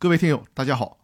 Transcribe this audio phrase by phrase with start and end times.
[0.00, 0.96] 各位听友，大家好，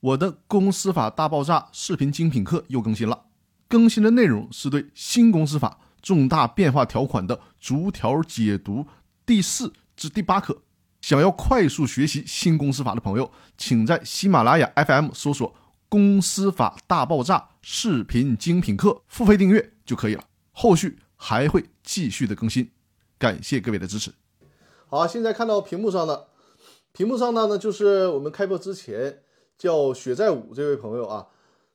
[0.00, 3.26] 我的公司法大爆炸视频精品课又更新了。
[3.68, 8.84] 更新的内容是对新公司法重大变化条款的逐条解读，
[9.24, 10.62] 第四至第八课。
[11.00, 15.54] 想要快速学习新公司法的朋友，请在喜马拉雅 FM 搜索
[15.88, 20.24] “公司法大爆炸视频精品课”，付费订阅就可以了。
[20.50, 22.72] 后续还会继续的更新，
[23.16, 24.12] 感谢各位的支持。
[24.88, 26.29] 好，现在看到屏幕上的。
[26.92, 29.22] 屏幕上呢，呢就是我们开播之前
[29.56, 31.28] 叫雪在五这位朋友啊，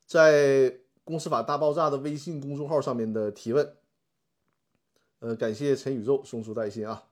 [0.06, 0.70] 在
[1.04, 3.76] 《公司法大爆炸》的微信公众号上面的提问。
[5.20, 7.06] 呃，感谢陈宇宙送出带信啊。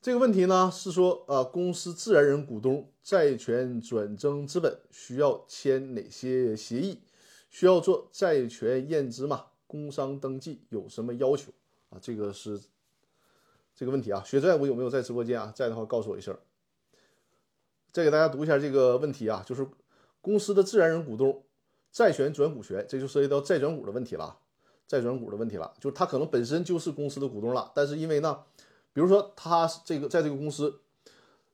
[0.00, 7.02] 这个问题呢是说，呃，公司自然人股东债权转增资本需要签哪些协议？
[7.50, 9.46] 需要做债权验资吗？
[9.66, 11.52] 工商登记有什么要求
[11.90, 11.98] 啊？
[12.00, 12.60] 这个是。
[13.76, 15.52] 这个问题啊，学债我有没有在直播间啊？
[15.54, 16.34] 在的话告诉我一声。
[17.92, 19.68] 再给大家读一下这个问题啊，就是
[20.22, 21.44] 公司的自然人股东
[21.92, 24.38] 债权转股权，这就涉及到债转股的问题了，
[24.88, 25.74] 债转股的问题了。
[25.78, 28.44] 就是他可能本身就是公司的股东了，但是因为呢，
[28.94, 30.80] 比如说他这个在这个公司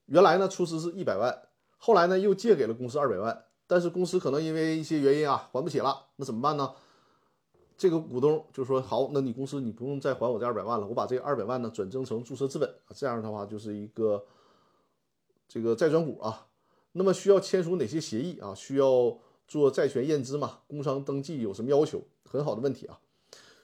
[0.06, 1.42] 原来呢出资是一百万，
[1.76, 6.72] 后来呢又借给了公司二百万，但是公司可能因为一些原因啊还不起了，那怎么办呢？
[7.76, 14.24] 这个股东就说好，那你公司你不用再还我这二百万了，我把这二百万呢转增成注册资本，这样的话就是一个
[15.48, 16.48] 这个债转股啊。
[16.92, 18.54] 那么需要签署哪些协议啊？
[18.54, 20.60] 需要做债权验资嘛？
[20.66, 22.02] 工商登记有什么要求？
[22.24, 23.00] 很好的问题啊。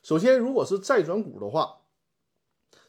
[0.02, 1.80] 首先，如果是债转股的话，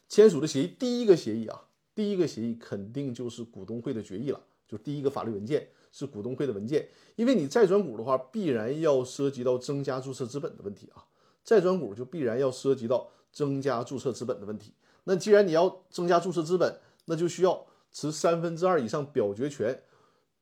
[0.08, 11.04] 签署的协议第一个协议啊，第一个协议肯定就是股东会的决议了，就第一个法律文件是股东会的文件，因为你债转股的话，必然要涉及到增加注册资本的问题啊。
[11.50, 14.72] 债转股就必然要涉及到增加注册资本的问题。
[15.02, 19.82] 那既然你要增加注册资本，那就需要持三分之二以上表决权，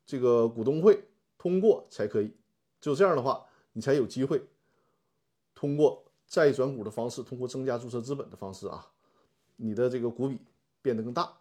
[0.04, 2.36] 这个股东会通过才可以。
[2.78, 4.50] 只有这样的话，你才有机会
[5.54, 8.90] 通过债转股的方式，通过增加注册资本的方式啊，
[9.56, 10.38] 你的这个股比
[10.82, 11.38] 变得更大。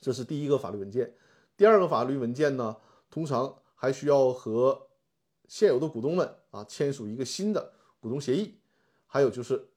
[0.00, 1.14] 这是第一个法律文件。
[1.56, 2.76] 第二个法律文件呢，
[3.08, 4.88] 通常还需要和
[5.46, 8.54] 现有的股东们啊签署一个新的股东协议，
[9.06, 9.68] 还有就是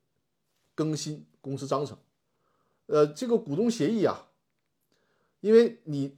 [0.75, 1.97] 更新公司章程。
[2.87, 4.27] 呃，这个股东协议啊，
[5.39, 6.17] 因为你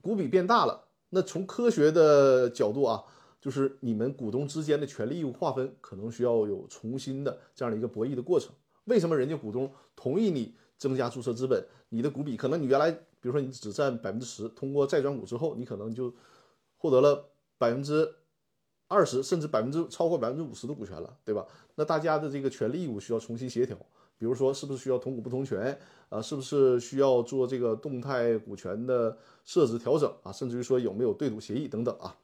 [0.00, 3.04] 股比变大了，那从科学的角度啊，
[3.40, 8.52] 就是你们股东之间的权利义务划分可能需要有重新的这样的一个博弈的过程。
[8.84, 11.64] 为什么人家股东同意你增加注册资本？
[11.90, 16.14] 你的股比可能你原来比如说你只占百分之十，通过债转股之后，你可能就
[16.78, 18.14] 获得了百分之。
[18.90, 21.46] 二十甚至百分之超过百分之五十的股权了，对吧？
[21.76, 23.76] 那大家的这个权利义务需要重新协调，
[24.18, 25.78] 比如说是不是需要同股不同权
[26.08, 26.20] 啊？
[26.20, 30.32] 是不是需要做这个动态股权的设置调整啊？
[30.32, 32.16] 甚至于说有没有对赌协议等等啊？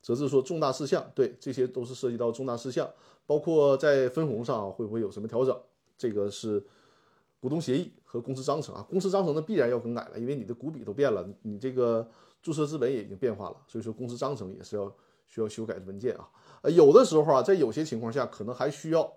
[0.00, 2.88] 则是说重大事项，对，这些都是涉及到重大事项，
[3.26, 5.54] 包括在分红上会不会有什么调整？
[5.98, 6.64] 这个是
[7.38, 8.86] 股东协议和公司章程啊。
[8.88, 12.08] 公司章程呢必然要更改了，因为你的股比都变了，你这个
[12.40, 14.90] 注册资本也已经变化了，所以说公司章程也是要。
[15.28, 16.28] 需要修改的文件啊，
[16.62, 19.12] 呃，有的时候啊，在有些情况下，可能还需要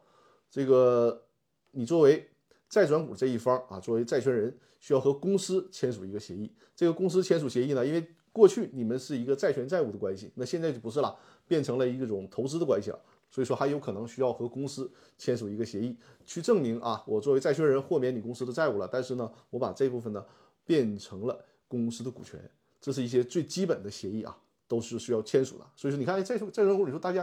[0.50, 1.24] 这个
[1.72, 2.30] 你作为
[2.70, 6.54] 债转股这一方啊，作为债权人，需要和公司签署一个协议。
[6.76, 11.18] 这个公司签署协议呢，因为过去你们是一个债权债务的关系，那现在就不是了，
[11.48, 13.00] 变成了一种投资的关系了。
[13.30, 20.26] 所以说，还有可能需要和公司签署一个协议，去证明啊，我作为债权人豁免你公司的债务了，但是呢，我把这部分呢
[20.66, 22.38] 变成了公司的股权，
[22.82, 24.38] 这是一些最基本的协议啊。
[24.72, 27.22] 都是需要签署的，所以说你看在在转股里头，大家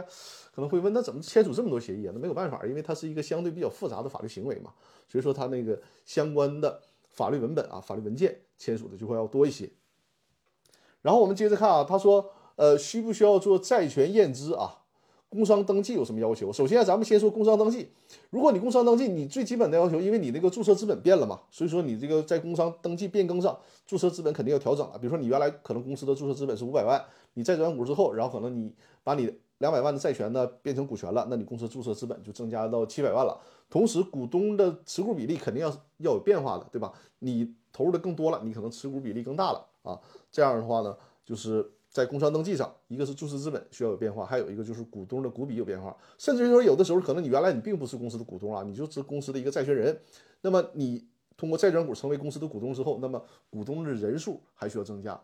[0.53, 2.11] 可能会问，那怎么签署这么多协议啊？
[2.13, 4.71] 那没有办法，因为它是一个相对比较复杂的法律行为嘛，
[5.07, 6.79] 所以说它那个相关的
[7.09, 9.67] 法律文本啊、法律文件签署的就会要多一些。
[11.01, 14.83] 然后我们接着看啊，他说，呃，需不需要做债权验资啊？
[15.29, 16.51] 工商登记有什么要求？
[16.51, 17.87] 首先，咱们先说工商登记。
[18.31, 24.97] 如果你工商登记，你最基本的要求，因为你那个注册资本变了嘛，所以说你这个在工商登记变更上，注册资本肯定要调整了。
[24.97, 26.99] 比如说你原来可能公司的注册资本是五百万，
[27.35, 28.73] 你债转股之后，然后可能你
[29.03, 33.39] 把你两百万的债权呢变成股权了，那你公司注册资本就增加到七百万了。
[33.69, 36.91] 同时，股东的持股比例肯定要要有变化的，对吧？
[37.19, 39.99] 你投入的更多了，你可能持股比例更大了啊。
[40.31, 41.71] 这样的话呢，就是。
[41.89, 49.99] 在工商登记上，一个是注册资本需要有变化，还有一个就是股东的股比有变化，甚至于说有的时候可能你原来你并不是公司的股东啊，你就是公司的一个债权人，
[50.41, 55.19] 那么你通过债转股成为公司的股东之后，那么股东的人数还需要增加。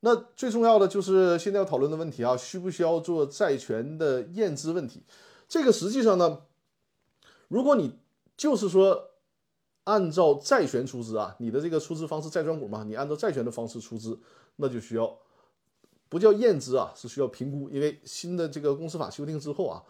[0.00, 5.02] 那最重要的就是现在要讨论的问题啊，需不需要做债权的验资问题？
[5.46, 6.40] 这个实际上呢，
[7.48, 7.98] 如果你
[8.36, 9.10] 就是说
[9.84, 14.18] 按照债权出资啊，你的这个出资方式债转股嘛，你按照债权的方式出资，
[14.56, 15.18] 那就需要
[16.10, 19.82] 不叫验资啊，是需要评估，因为新的这个公司法修订之后啊，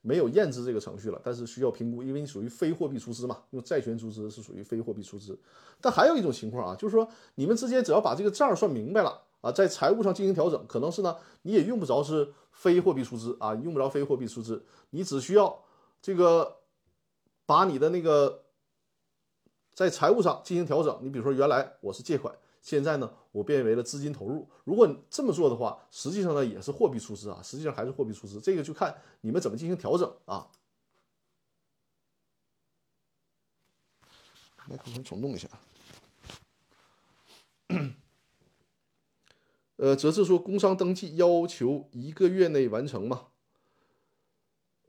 [0.00, 5.38] 没有验资这个程序了，但是需要评估，因为你属于非货币出资嘛，用债权出资是属于非货币出资。
[5.80, 7.06] 但还有一种情况啊，就是说
[7.36, 15.62] 你们之间只要把这个账算明白了啊，在财务上进行调整，可能是呢你也用不着是非货币出资啊，用不着非货币出资，你只需要
[16.00, 16.56] 这个
[17.44, 18.42] 把你的那个。
[19.74, 22.34] 在财务上进行调整，你比如说原来我是借款，
[22.66, 24.50] 现在呢我变为了资金投入。
[24.64, 28.40] 如果你这么做的话，实际上呢也是货币出资啊，实际上还是货币出资。
[28.40, 30.50] 这个就看你们怎么进行调整啊。
[34.68, 35.48] 麦克风重动一下。
[39.76, 43.28] 呃，则是说工商登记要求一个月内完成嘛？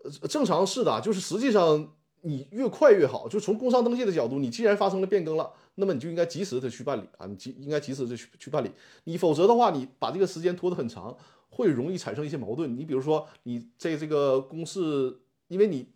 [0.03, 1.93] 呃，正常是的，就是实际上。
[2.21, 8.71] 你越快越好，就从工商登记的角度，你既然发生了变更了，那么你就应该及时的去办理啊，你及应该及时的去去办理。
[9.05, 11.15] 你否则的话，你把这个时间拖得很长，
[11.49, 12.75] 会容易产生一些矛盾。
[12.75, 15.17] 你比如说，你在这个公示，
[15.47, 15.87] 因为你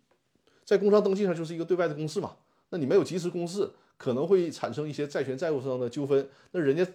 [0.64, 2.36] 在工商登记上就是一个对外的公示嘛，
[2.70, 6.28] 那你没有及时公示，可能会产生一些债权债务上的纠纷。
[6.52, 6.86] 那人家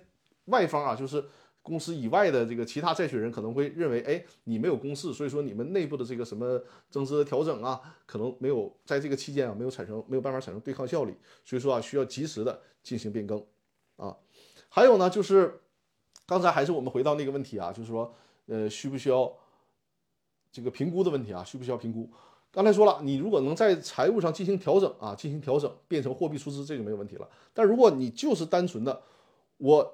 [0.46, 1.24] 外方啊，就是。
[1.68, 6.58] 公司以外的这个其他债权人可能会认为，哎，你没有公示，所以说你们内部的这个什么
[6.90, 13.44] 增资的调整啊，可能没有在这个期间啊没有产生没有办法产生对抗效力，所以说啊需要及时的进行变更
[13.98, 14.16] 啊。
[14.70, 15.60] 还有呢，就是
[16.26, 18.16] 刚才还是我们回到那个问题啊，就是说，
[18.46, 19.30] 呃，需不需要
[20.50, 21.44] 这个评估的问题啊？
[21.44, 22.10] 需不需要评估？
[22.50, 27.30] 刚才说了，你如果能在财务上进行调整啊，进行调整变成货币出资，这就没有问题了。
[27.54, 29.02] 但如果你就是单纯的
[29.58, 29.94] 我。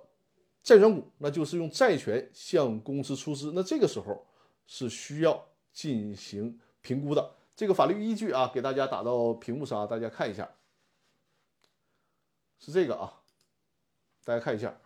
[0.63, 4.25] 债转股，那就是用债权向公司出资，那这个时候
[4.65, 7.36] 是需要进行评估的。
[7.54, 10.50] 这个法律依据啊，给大家打到屏幕上，大家看一下，
[12.57, 13.21] 是这个啊，
[14.24, 14.80] 大家看一下，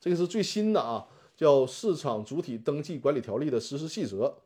[0.00, 1.06] 这个是最新的啊，
[1.36, 4.36] 叫《市场主体登记管理条例》的实施细则，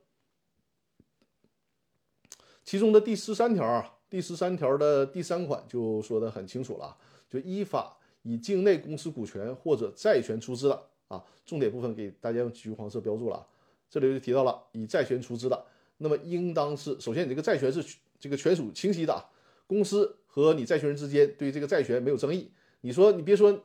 [2.63, 6.95] 其中的第十三条啊，第十三条的第三款就说的很清楚了，
[7.31, 7.97] 就依法。
[8.25, 13.47] 以境内公司股权或者债权出资的啊，重点部分给大家用橘黄色标注了。
[13.91, 15.65] 这里就提到了以债权出资的，
[15.99, 19.23] 那么应当是首先你这个债权是这个权属清晰的啊，
[19.67, 22.50] 公司和你债权人之间对这个债权没有争议。
[22.81, 23.62] 你说你别说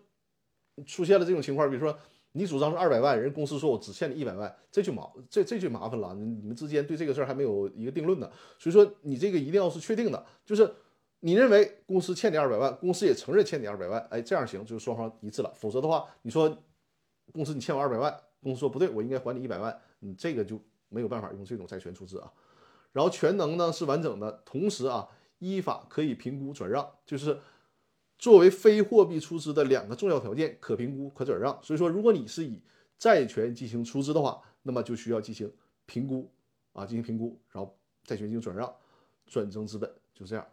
[0.85, 1.97] 出现了这种情况，比如说
[2.33, 8.29] 你主张是二百万，人公司说我只欠你一百万，这就麻这这就麻烦了，你们之间对这个事儿还没有一个定论呢。
[8.59, 10.69] 所以说你这个一定要是确定的，就是。
[11.21, 15.51] 你认为公司欠你二百万，公司也承认欠你二百万，哎，这样行，就是双方一致了。
[15.55, 16.57] 否则的话，你说
[17.33, 22.31] 公司你欠我二百万，公司说不对，我应该还你一百万，你这个就没有办法用这种债权出资啊。
[22.93, 25.07] 然后权能呢是完整的，同时啊，
[25.39, 27.37] 依法可以评估转让，就是
[28.17, 31.59] 作为非货币出资的两个重要条件，可评估可转让。
[31.61, 32.61] 所以说，如果你是以
[32.97, 35.51] 债权进行出资的话，那么就需要进行
[35.85, 36.31] 评估
[36.73, 38.73] 啊，进行评估，然后债权进行转让，
[39.27, 40.47] 转增资本，就这样。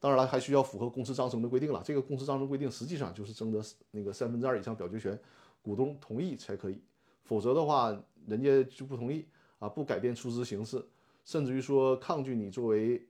[0.00, 1.82] 当然了，还需要符合公司章程的规定了。
[1.84, 5.16] 这个公司章程规定实际上就是征得那个三分之二以上表决权
[5.60, 6.82] 股东同意才可以，
[7.22, 7.94] 否则的话，
[8.26, 10.82] 人家就不同意啊，不改变出资形式，
[11.22, 13.06] 甚至于说抗拒你作为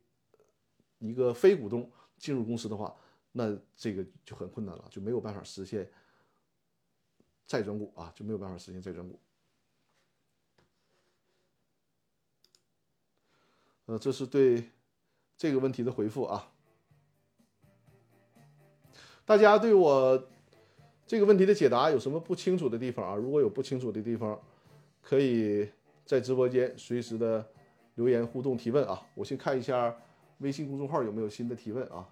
[0.98, 1.88] 一个非股东
[2.18, 2.92] 进入公司的话，
[3.30, 5.88] 那这个就很困难了，就没有办法实现
[7.46, 9.16] 再转股啊，就没有办法实现再转股。
[13.86, 14.70] 呃，这是对
[15.36, 16.52] 这个问题的回复啊。
[19.30, 20.20] 大家对我
[21.06, 23.14] 这个问题的解答有什么不清楚的地方啊？
[23.14, 24.36] 如果有不清楚的地方，
[25.00, 25.70] 可以
[26.04, 27.46] 在直播间随时的
[27.94, 29.00] 留言互动提问啊。
[29.14, 29.96] 我先看一下
[30.38, 32.04] 微信公众号有没有新的提问啊。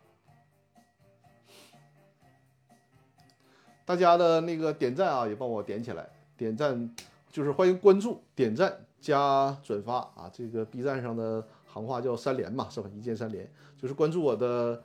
[3.84, 6.94] 大家的那个点赞啊，也帮我点起来，点赞
[7.32, 10.30] 就是欢迎关注、点赞加转发啊。
[10.32, 12.88] 这个 B 站上的行话叫三连嘛，是吧？
[12.94, 14.80] 一键三连就是关注我的。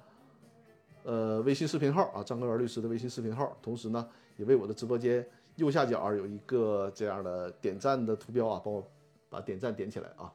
[1.03, 8.89] 呃，微信视频号啊，张根元律师的微信视频号，同时呢，也为我的直播间右下角有一个这样的点赞的图标啊，帮我
[9.29, 10.33] 把点赞点起来啊。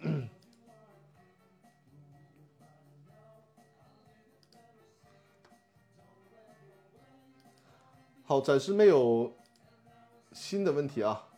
[8.24, 9.30] 好，暂时没有
[10.32, 11.28] 新的问题啊。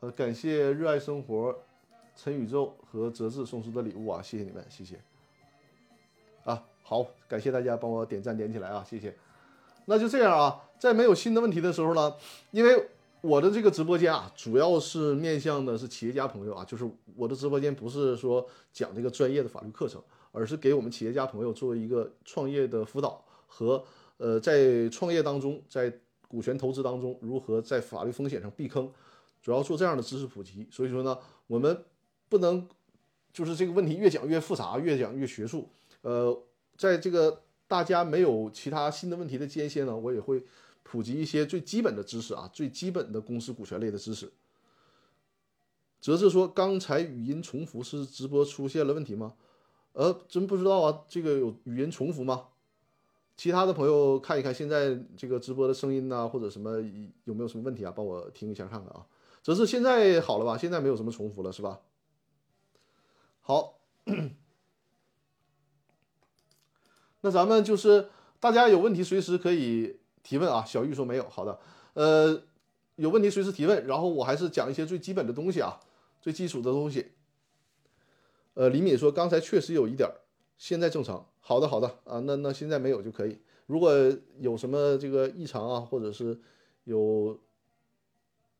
[0.00, 1.56] 呃，感谢热爱生活
[2.16, 5.00] 陈宇宙和泽志送出的礼物啊，谢谢你们，谢谢。
[6.86, 9.16] 好，感谢大家帮我点赞点起来啊，谢谢。
[9.86, 12.14] 那就这样啊，在没有新的问题的时候呢，
[12.50, 12.88] 因为
[13.22, 16.86] 我的这个直播间啊，主要是面向的是企业家朋友啊，就是
[17.16, 19.98] 我的直播间不是说讲这个专业的法律课程，
[20.30, 23.82] 而是给我们企业家朋友做一个创业的辅导和
[24.18, 25.90] 呃在创业当中，在
[26.28, 28.92] 股权投资当中如何在法律风险上避坑，
[29.40, 30.68] 主要做这样的知识普及。
[30.70, 31.82] 所以说呢，我们
[32.28, 32.68] 不能
[33.32, 35.66] 就是这个问题越讲越复杂，越讲越学术。
[36.02, 36.36] 呃，
[36.76, 40.44] 在这个大家没有其他新的问题的间歇呢，我也会
[40.82, 44.32] 普及一些最基本的知识啊，最基本的公司股权类的知识。
[46.00, 49.34] 则是说，刚才语音重复是直播出现了问题吗？
[49.92, 52.48] 呃，真不知道啊，这个有语音重复吗？
[53.36, 56.80] 其他的朋友看一看现在这个直播的声音呐，或者什么
[57.24, 57.90] 有没有什么问题啊？
[57.90, 59.06] 帮我听一下看看啊。
[59.42, 60.58] 则是现在好了吧？
[60.58, 61.80] 现在没有什么重复了是吧？
[63.40, 63.80] 好，
[67.24, 68.06] 那咱们就是
[68.38, 70.62] 大家有问题随时可以提问啊。
[70.62, 71.58] 小玉说没有，好的，
[71.94, 72.42] 呃，
[72.96, 75.80] 有问题随时提问，然后我还是讲一些最基本的东西啊。
[76.20, 77.12] 最基础的东西，
[78.52, 80.06] 呃，李敏说刚才确实有一点，
[80.58, 81.26] 现在正常。
[81.40, 83.38] 好的，好的啊，那那现在没有就可以。
[83.66, 83.92] 如果
[84.40, 86.38] 有什么这个异常啊，或者是
[86.84, 87.38] 有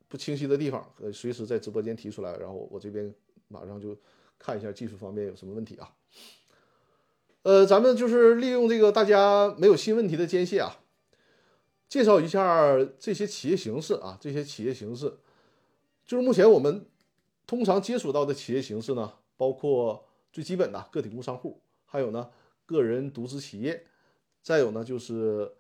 [0.09, 3.14] 不清晰的地方，呃，随时在直播间提出来，然后我这边
[3.49, 3.94] 马上就
[4.38, 5.90] 看一下技术方面有什么问题啊。
[7.45, 10.81] 呃，咱们就是利用这个大家没有新问题的间隙啊，
[11.89, 15.15] 介绍一下这些企业形式啊，这些企业形式，
[16.05, 16.85] 就是目前我们。
[17.47, 22.31] 通常接触到的企业形式呢，包括最基本的个体工商户，还有呢
[22.65, 23.85] 个人独资企业，
[24.41, 25.53] 再有呢就是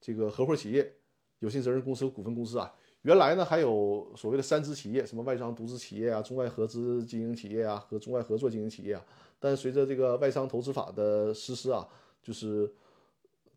[0.00, 0.94] 这个合伙企业、
[1.40, 2.72] 有限责任公司股份公司啊。
[3.02, 9.04] 原来呢还有所谓的三资企业，什么外商独资企业啊、中外合资经营企业啊和中外合作经营企业啊。
[9.42, 11.86] 但随着这个外商投资法的实施啊，
[12.22, 12.72] 就是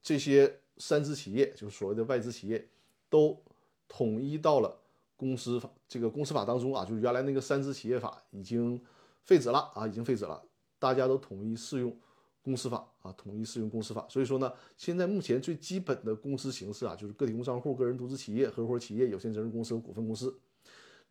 [0.02, 2.68] 这些三资企业，就是所谓的外资企业，
[3.10, 3.40] 都
[3.88, 4.82] 统一到了。
[5.18, 8.78] 公司法这个公司法当中啊，就是原来那个三资企业法已经
[9.24, 10.44] 废止了啊，已经废止了，
[10.78, 11.98] 大家都统一适用
[12.44, 14.06] 公司法啊，统一适用公司法。
[14.10, 20.38] 所以说呢，现在目前最基本的公司形式啊，就是个体工商户、个人独资企业、合伙企业、有限责任公司和股份公司。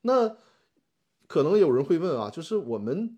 [0.02, 0.37] 那
[1.26, 3.16] 可能有人会问啊，就是我们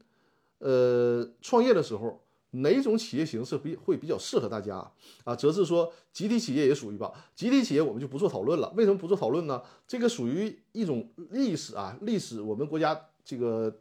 [0.59, 2.23] 呃创业的时候。
[2.53, 4.77] 哪种企业形式比会比较适合大家
[5.25, 5.37] 啊？
[5.37, 7.13] 则是说集体企业也属于吧。
[7.35, 8.73] 集体企业我们就不做讨论了。
[8.75, 9.61] 为什么不做讨论呢？
[9.87, 13.81] 这个属于一种历史啊，历史我们国家这个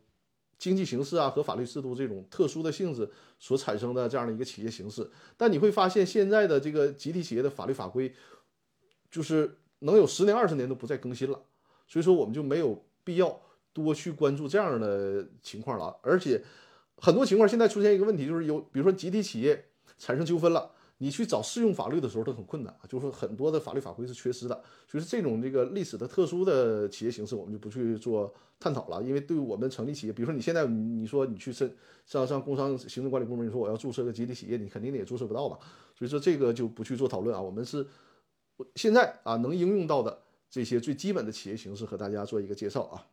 [0.57, 5.09] 经济形势啊和法律制度这种特殊的性质所产生的这样的一个企业形式。
[5.37, 8.13] 但你会发现现在的这个集体企业的法律法规，
[9.09, 11.39] 就是能有十年二十年都不再更新了。
[11.87, 13.39] 所以说我们就没有必要
[13.71, 16.43] 多去关注这样的情况了，而且。
[16.97, 19.65] 很多情况现在出现一个问题，就是有比如说集体企业
[19.97, 24.55] 产生纠纷了，你去找适用法律的时候都很困难啊，就是很多的法律法规是缺失的。
[24.87, 29.03] 所以说这种这个历史的特殊的企业形式，我们就不去做探讨了。
[29.03, 31.75] 因为对于我们成立企业，比如说你现在你说你去申
[32.05, 35.59] 上上工商行政管理部门，你说我要注册个集体企业，你肯定也注册不到吧？
[35.97, 37.41] 所以说这个就不去做讨论啊。
[37.41, 37.85] 我们是
[38.75, 40.17] 现在啊能应用到的
[40.49, 43.05] 这些最基本的企业形式和大家做一个介绍啊。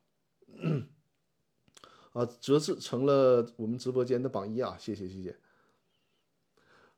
[2.13, 4.77] 啊，折至成了我们直播间的榜一啊！
[4.79, 5.35] 谢谢谢谢。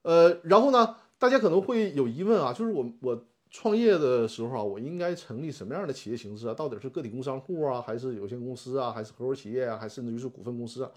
[0.03, 6.55] 呃，然后呢，大家可能会有疑问啊，就是我我创业的时候啊，我应该成立什么样的企业形式啊？
[6.55, 10.91] 到底是个体工商户啊，还是有限公司啊，还是合伙企业啊，还甚至于是股份公司啊？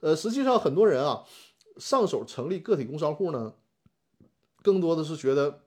[0.00, 1.24] 呃，实际上很多人啊，
[1.78, 3.54] 上手成立个体工商户呢，
[4.62, 5.62] 更多的是觉得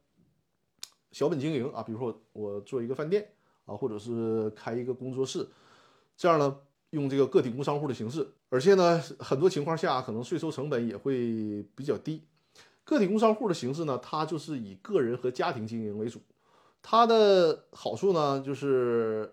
[1.11, 3.33] 小本经营啊，比如说我做一个饭店
[3.65, 5.47] 啊，或者是开一个工作室，
[6.15, 6.59] 这样呢。
[6.91, 12.23] 用这个个体工商户的形式，而且呢，很多情况下可能税收成本也会比较低。
[12.83, 16.21] 个体工商户的形式呢，它就是以个人和家庭经营为主。
[16.81, 19.29] 它的好处呢，就是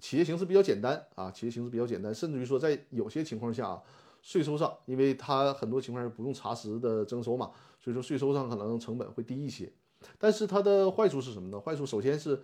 [0.00, 3.80] 企业形式比较简单啊，企业形式比较简单，甚至于说在有些情况下，
[4.20, 9.72] 税收上，因为它很多情况是不用查实的征收嘛，所以说税收上可能成本会低一些。
[10.18, 11.60] 但是它的坏处是什么呢？
[11.60, 12.42] 坏处首先是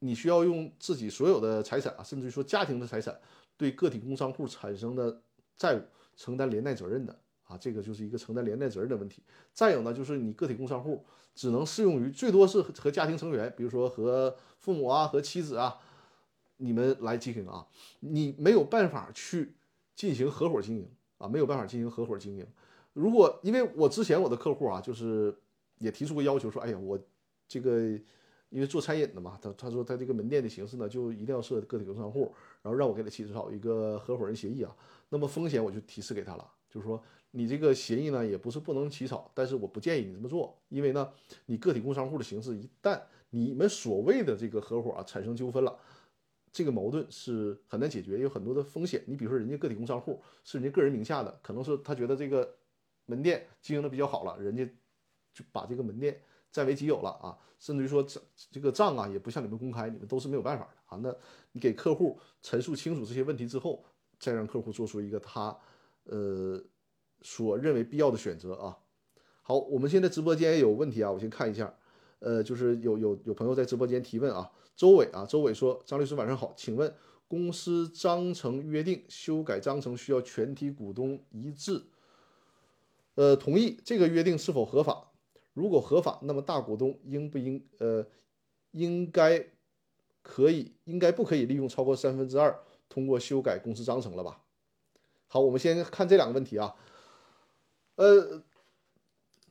[0.00, 3.16] 你需要用自己所有的财产啊，甚至于说家庭的财产。
[3.56, 5.22] 对个体工商户产生的
[5.56, 5.82] 债务
[6.16, 9.22] 承担连带责任的啊，这个就是一个承担连带责任的问题。
[9.52, 15.78] 再有呢，就是你个体工商户只能适用于最多是和家庭成员，比如说和父母啊、和妻子啊，
[16.56, 17.66] 你们来进行啊，
[18.00, 19.54] 你没有办法去
[19.94, 22.46] 进行合伙经营啊，没有办法进行合伙经营。
[22.92, 25.36] 如果因为我之前我的客户啊，就是
[25.78, 26.98] 也提出过要求说，哎呀，我
[27.46, 27.98] 这个。
[28.54, 32.32] 因为做餐饮的嘛，他他说他这个门店的形式呢，就一定要设个体工商户，
[32.62, 34.72] 然后让我给他起草一个合伙人协议啊。
[35.08, 41.12] 那么风险我就提示给他了，就是说你这个协议呢也不是不能起草，但是我不建议你这么做，因为呢
[41.46, 45.76] 你个体工商户的形式一旦你们所谓的这个合伙啊产生纠纷了，
[46.52, 49.02] 这个矛盾是很难解决，有很多的风险。
[49.08, 52.54] 你比如说人家个体工商户是人家个人名下的，可能是他觉得这个
[53.06, 54.64] 门店经营的比较好了，人家
[55.32, 56.22] 就把这个门店
[56.54, 61.00] 占为己有了啊，甚至于说这这个账啊也不向你们公开，你们都是没有办法的啊。
[61.02, 61.12] 那
[61.50, 63.84] 你给客户陈述清楚这些问题之后，
[64.20, 65.58] 再让客户做出一个他
[66.04, 66.62] 呃
[67.22, 68.78] 所认为必要的选择啊。
[69.42, 71.74] 好，我们现在直播间有问题啊，我先看一下，
[72.20, 76.94] 呃，就是有有有朋友在直播间提问啊，周伟啊，周伟说，张律师晚上好，请问
[77.26, 81.82] 公司章程约定修改章程需要全体股东一致，
[83.16, 85.10] 呃，同意这个约定是否合法？
[85.54, 88.06] 如果合法，那么大股东应不应呃
[88.72, 89.42] 应该
[90.20, 92.54] 可以应该不可以利用超过三分之二
[92.90, 94.42] 通过修改公司章程了吧？
[95.26, 96.76] 好，我们先看这两个问题啊，
[97.94, 98.42] 呃。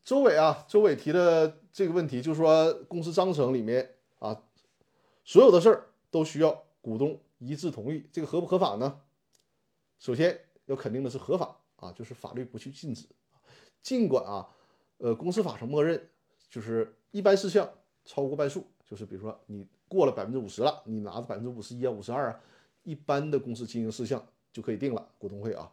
[0.05, 4.43] 周伟啊，周伟提的这个问题就是说，公司章程里面啊，
[5.23, 8.99] 所有的事儿都需要股东一致同意，这个合不合法呢？
[9.99, 13.07] 首先要肯定的是合法啊，就是法律不去禁止。
[13.81, 14.49] 尽管啊，
[15.03, 16.01] 呃，公司法上默认
[16.49, 17.69] 就是一般事项
[18.05, 22.39] 超过半数，就是比如说你过了百分之五十了，你拿着百分之五十一啊、五十二啊，
[22.83, 25.69] 一般的公司经营事项就可以定了股东会啊。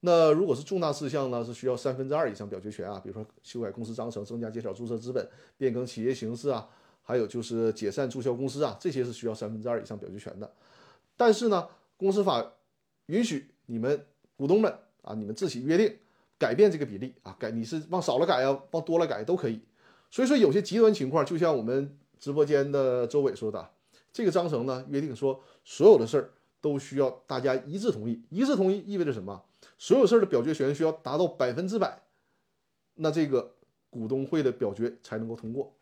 [0.00, 6.66] 那如果是重大事项呢，是需要三分之二以上表决权啊，比如说修改公司章程、增加减少注册资本、变更企业形式啊，
[7.02, 10.50] 还有就是解散注销公司啊，这些是需要三分之二以上表决权的。
[11.14, 12.54] 但是呢，公司法
[13.04, 15.94] 允许你们股东们啊，你们自己约定
[16.38, 19.60] 改变这个比例啊，改你是往少了改呀，往多了改都可以。
[20.10, 23.70] 所以说有些极端情况，就像我们直播间的周伟说的，
[24.12, 29.44] 这个章程呢约定说所有的事儿都需要大家一致同意，一致同意意味着什么？
[29.78, 32.02] 所有事儿的表决权需要达到百分之百，
[32.94, 33.56] 那这个
[33.90, 35.76] 股东会的表决才能够通过。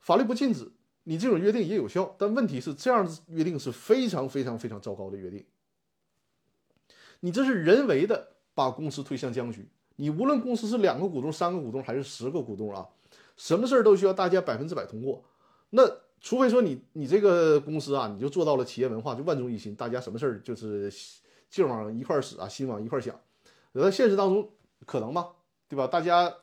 [0.00, 0.70] 法律不禁止
[1.02, 5.44] 你这种约定也有效，但问题是这样的约定是非常非常非常糟糕的约定。
[7.20, 9.68] 你这是人为的把公司推向僵局。
[9.94, 12.88] 你无论公司是两个股东、三个股东还是十个股东啊，
[13.36, 15.22] 什么事儿都需要大家百分之百通过。
[15.70, 15.82] 那
[16.20, 20.92] 除非说你你这个公司啊，你就做到了企业文化就万众一心，大家什么事儿就是。
[21.48, 23.18] 劲往一块使啊，心往一块想，
[23.72, 24.50] 在现实当中
[24.84, 25.28] 可能吗？
[25.68, 25.86] 对吧？
[25.86, 26.34] 大家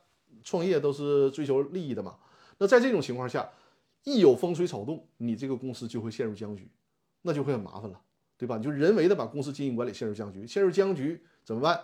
[0.44, 2.16] 创业都是追求利益的嘛。
[2.58, 3.50] 那在这种情况下，
[4.06, 6.72] 一有风吹草动，你这个公司就会陷入僵局，
[7.24, 8.00] 那就会很麻烦了，
[8.38, 8.56] 对吧？
[8.56, 11.78] 你就人为的把公司经营管理陷入僵局，陷入僵局怎么办？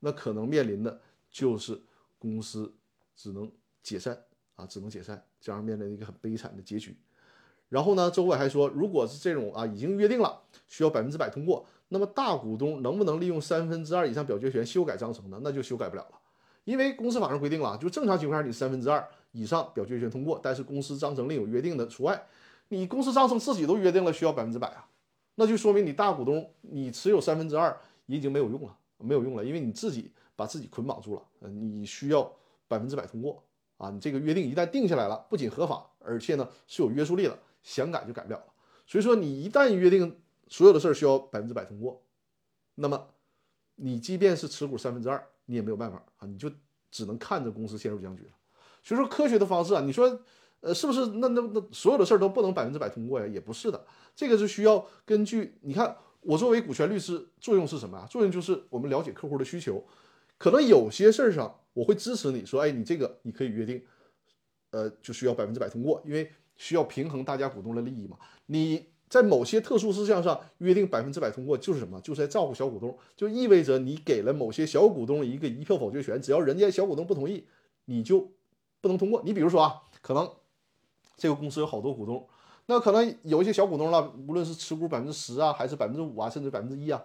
[0.00, 1.80] 那可能面临的就是
[2.18, 2.74] 公司
[3.16, 3.50] 只能
[3.82, 4.24] 解散
[4.56, 6.96] 啊，只能解散，这样面临一个很悲惨的结局。
[7.68, 11.66] 然后呢，周伟还说，如果是这种啊，已经约定了，需要百分之百通过。
[11.88, 15.40] 那么大股东能不能利用三分之二以上表决权修改章程呢？
[15.42, 16.18] 那就修改不了了，
[16.64, 22.26] 因为公司法上规定了，就正常情况下你三分之二以上表决权通过，但是公司章程另有约定的除外。
[22.68, 24.86] 你公司章程自己都约定了需要百分之百啊，
[25.36, 31.22] 那就说明你大股东你持有三分之二已经没有用了，没有用了，因为你自己把自己捆绑住了。
[31.40, 32.30] 嗯，你需要
[32.66, 33.42] 百分之百通过
[33.76, 38.46] 啊，你这个约定一旦定下来了，不仅合法，而且呢是有约束力的，想改就改不了了。
[38.86, 40.20] 所以说你一旦约定。
[40.50, 42.02] 所有的事儿需要百分之百通过，
[42.76, 43.08] 那么
[43.74, 46.50] 你即便是持股三分之二，你也没有办法啊，你就
[46.90, 48.30] 只能看着公司陷入僵局了。
[48.82, 50.18] 所以说科学的方式啊，你说
[50.60, 51.04] 呃是不是？
[51.04, 53.26] 那那那所有的事儿都不能百分之百通过呀？
[53.26, 58.06] 也不是的，这个是需要根据你看我作为股权律师作用是什么啊？
[58.10, 59.84] 作用就是我们了解客户的需求，
[60.36, 63.82] 可能有些事儿上我会支持你说，哎，你这个你可以约定，
[64.70, 68.86] 呃，就需要百分之百通过，因为需要平衡大家股东的利益嘛，你。
[69.08, 71.98] 在某些特殊事项上约定百分之百通过，就是什么？
[72.02, 77.46] 就是在照顾小股东，就意味着你给了某些小股东一个一票否决权，只要人家小股东不同意，
[77.86, 78.30] 你就
[78.82, 79.22] 不能通过。
[79.24, 80.30] 你比如说啊，可能
[81.16, 82.28] 这个公司有好多股东，
[82.70, 87.02] 那可能有一些小股东了，无论是持股百分之十啊，还是百分之五啊，甚至百分之一啊。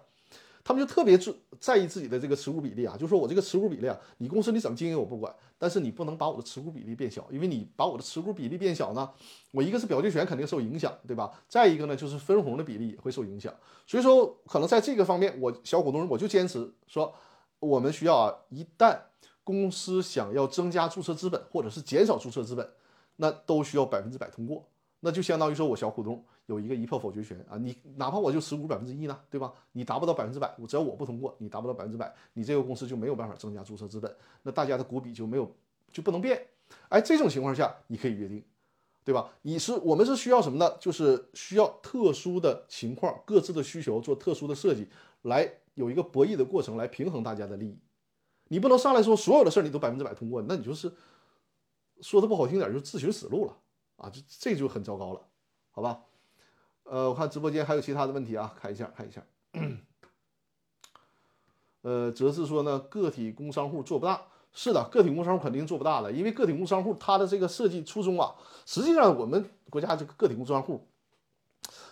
[0.62, 9.10] 他们就特别注在意自己的这个持股比例啊，就说我这个持股比例啊，你公司你怎么经营我不管，但是你不能把我的持股比例变小，因为你把我的持股比例变小呢，
[9.52, 11.32] 我一个是表决权肯定受影响，对吧？
[11.48, 13.54] 再一个呢，就是分红的比例也会受影响。
[13.88, 17.14] 所以说，可能在这个方面，我小股东我就坚持说，
[17.60, 18.98] 我们需要啊，一旦
[19.44, 22.70] 公司想要增加注册资本或者是减少注册资本，
[23.18, 24.66] 那都需要百分之百通过。
[25.06, 29.54] 那就相当于说，我小股东有一个一票否决权啊，你哪怕我就持股百分之一呢，对吧？
[29.74, 35.54] 你达不到百分之百，我只要我不通过，你达不到百分之百，你这个公司就没有办法增加注册资本，那大家的股比就没有
[35.92, 36.48] 就不能变。
[36.88, 38.42] 哎，这种情况下你可以约定，
[39.04, 39.30] 对吧？
[39.42, 40.74] 你是我们是需要什么呢？
[40.80, 44.88] 就是需要特殊的情况，各自的需求做特殊的设计，
[45.24, 47.78] 来有一个博弈的过程，来平衡大家的利益。
[48.48, 50.90] 你不能上来说所有的事你都百分之百通过，那你就是
[52.00, 53.58] 说的不好听点，就自寻死路了。
[53.98, 55.22] 啊，这这就很糟糕了，
[55.72, 56.02] 好吧？
[56.84, 59.24] 呃，我看直播间还有其他的问题啊，看一下看一下。
[61.82, 64.28] 呃，则是说呢，个体工商户做不大。
[64.56, 70.88] 是的，个体工商户肯定做不大的，因为个体工商户它的这个设计初衷啊，实际上我们国家这个个体工商户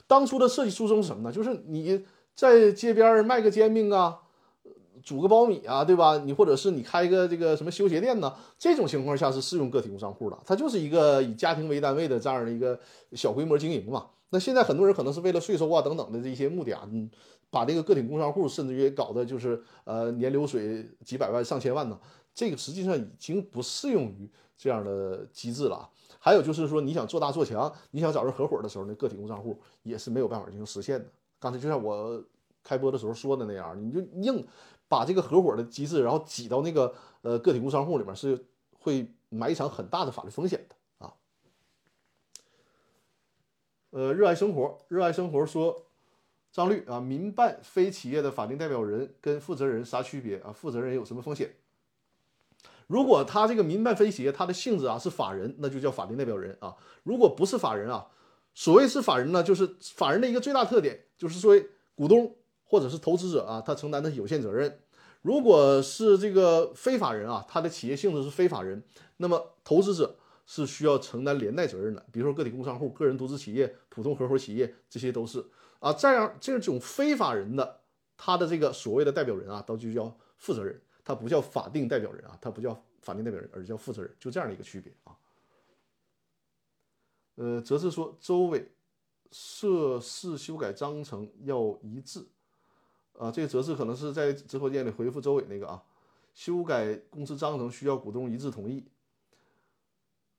[0.06, 1.32] 当初的设计初衷是什么呢？
[1.32, 4.22] 就是你在街边卖个煎饼啊，
[5.04, 6.18] 煮个苞米啊，对吧？
[6.20, 8.34] 你或者是你开一个这个什么修鞋店呢？
[8.58, 12.80] 这种情况下是适用个体工商户的，它就是一个以家庭为单位的这样的一个
[13.14, 14.08] 小规模经营嘛。
[14.30, 17.10] 那现在很多人可能是为了税收啊等等的这些目的啊，嗯，
[17.50, 22.00] 把这个个体工商户甚至于搞的就是呃年流水几百万上千万呢。
[22.34, 25.90] 这个实际上已经不适用于这样的机制了。
[26.18, 31.06] 还有就是说，你想做大做强，你想找人合伙的时候，那个体工商户也是没有办法进行实现的。
[31.40, 32.24] 刚才就像我
[32.64, 34.46] 开播的时候说的那样，你就硬
[34.88, 38.46] 把这个合伙的机制，然后挤到那个呃个体工商户里面，是
[38.80, 41.14] 会埋一场很大的法律风险的啊。
[43.92, 45.86] 呃，热爱生活，热爱生活说，
[46.52, 50.52] 张律啊，民办非企业的法定代表人跟负责人啥区别啊？
[50.52, 51.56] 负责人有什么风险？
[52.88, 56.76] 如果他这个民办非企业，它的性质啊是法人，那就叫法定代表人啊。
[57.04, 58.08] 如果不是法人啊，
[58.54, 61.58] 所谓是法人呢，就是法人的一个最大特点，就是说
[61.96, 62.36] 股东
[62.72, 64.80] 或者是投资者啊，他承担的有限责任。
[65.24, 68.82] 如果是这个非法人啊，他的企业性质是非法人，
[69.18, 72.06] 那么投资者是需要承担连带责任的。
[72.14, 75.46] 比如说个体工商户、个人独资企业、普通合伙企业，这些都是
[75.80, 75.92] 啊。
[75.92, 77.82] 这样这种非法人的，
[78.16, 80.82] 他的这个所谓的代表人啊，都就叫负责人。
[81.04, 85.12] 他不叫法定代表人啊，他不叫法定代表人，而叫负责人，就这样的一个区别啊。
[87.36, 88.72] 呃，则是说周伟
[89.30, 92.26] 涉事修改章程要一致
[93.18, 95.84] 啊，这个则是可能是在直播间里回复周伟那个啊，
[96.34, 98.84] 修改公司章程需要股东一致同意。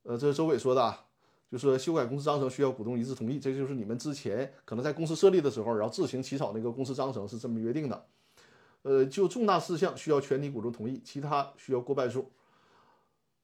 [0.02, 1.04] 呃，这是周伟说的啊，
[1.50, 8.06] 就是修改公司章程需要股东一致同意，这就是你们之前可能在公司设立的时候，然后自行起草那个公司章程是这么约定的。
[8.82, 12.32] 呃，就重大事项需要全体股东同意，其他需要过半数。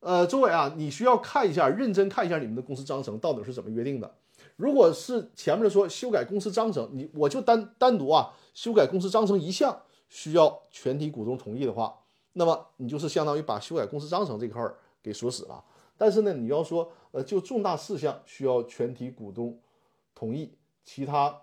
[0.00, 4.16] 呃，周伟啊，你需要看一下，认真看一下你们的公司章程到底是怎么约定的。
[4.56, 11.96] 如果是前面说修改公司章程，你我就单单独啊修改公司章程一项需要全体股东同意的话，
[12.32, 15.64] 那么你就是相当于把修改公司章程这块儿给锁死了。
[15.96, 19.56] 但是呢，你要说呃就重大事项需要全体股东
[20.12, 20.50] 同意，
[20.82, 21.42] 其他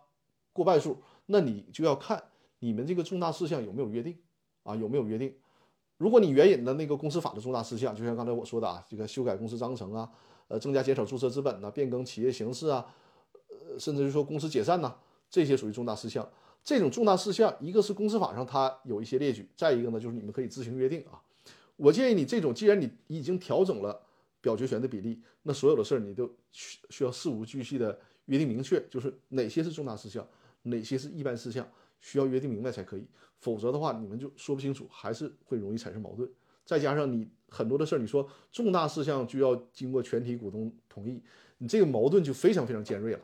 [0.51, 0.97] 过半数，
[1.27, 2.21] 那你就要看。
[2.59, 4.17] 你们这个重大事项有没有约定
[4.63, 4.75] 啊？
[4.75, 5.33] 有没有约定？
[5.95, 10.11] 如果你援引的那个公司法的重大事项，就像刚才我说的啊，这个修改公司章程啊，
[10.49, 12.85] 呃，增加减少注册资本呐，变更企业形式啊，
[13.47, 14.93] 呃，甚至于说公司解散呐，
[15.29, 16.27] 这些属于重大事项。
[16.65, 21.21] 这种重大事项，一个是公司法上它有一些列举，再一个呢就是你们可以自行约定啊。
[21.77, 24.01] 我建议你这种，既然你已经调整了
[24.41, 30.27] 表决权的比例，那所有的事儿你都需需要事无巨细的约定明确，就是哪些是重大事项，
[30.63, 31.65] 哪些是一般事项。
[32.01, 33.07] 需要约定明白才可以，
[33.39, 36.29] 否则的话你们就说不清楚，还是会容易产生矛盾。
[36.63, 41.19] 再加上你很多的事儿，你说重大事项就要经过全体股东同意，
[41.57, 43.19] 你这个矛盾就非常非常尖锐了。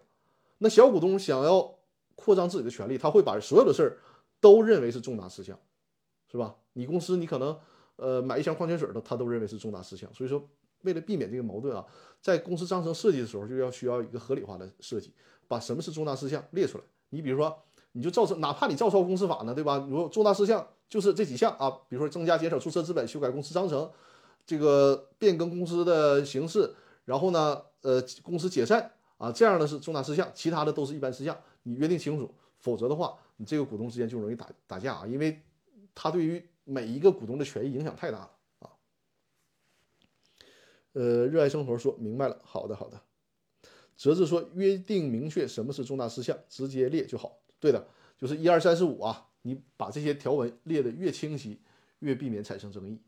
[0.58, 1.76] 那小股东想要
[2.24, 3.98] 扩张自己的权利，他会把所有的事儿
[4.40, 5.58] 都认为是重大事项，
[6.32, 6.56] 是吧？
[6.74, 7.58] 你公司你可能
[7.96, 10.08] 呃买一箱矿泉水的，他都认为是重大事项。
[10.14, 10.48] 所以说，
[10.82, 11.86] 为了避免这个矛盾啊，
[12.22, 15.14] 在公司章程设计的时候就要需要一个合理化的设计，
[15.48, 16.84] 把什么是重大事项列出来。
[17.10, 17.58] 你比如说。
[17.94, 19.86] 你就照抄，哪怕你照抄公司法呢，对吧？
[19.90, 23.92] 如果重大事项就是这几项啊，比如说增加、减少注册资本、修改公司章程、
[24.46, 31.38] 这个变更公司的形式，然后呢，呃，公司解散啊，这样的是重大事项，其他的都是一般事项。
[31.63, 35.41] 你约定清楚，否则的话，你这个股东之间就容易打打架啊，因为
[35.93, 38.69] 他对于每一个股东的权益影响太大了啊。
[40.93, 43.02] 呃，热爱生活说明白了，好的好的。
[43.95, 47.39] 则是说约定明确什么是重大事项，直接列就好。
[47.60, 51.62] 对的，就是一二三四五啊，你把这些条文列得越清晰，
[52.00, 53.00] 越避免产生争议。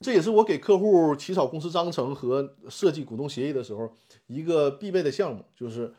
[0.00, 3.90] 这也是我给客户起草公司章程和设计股东协议的时候
[4.26, 5.92] 一个必备的项目，就是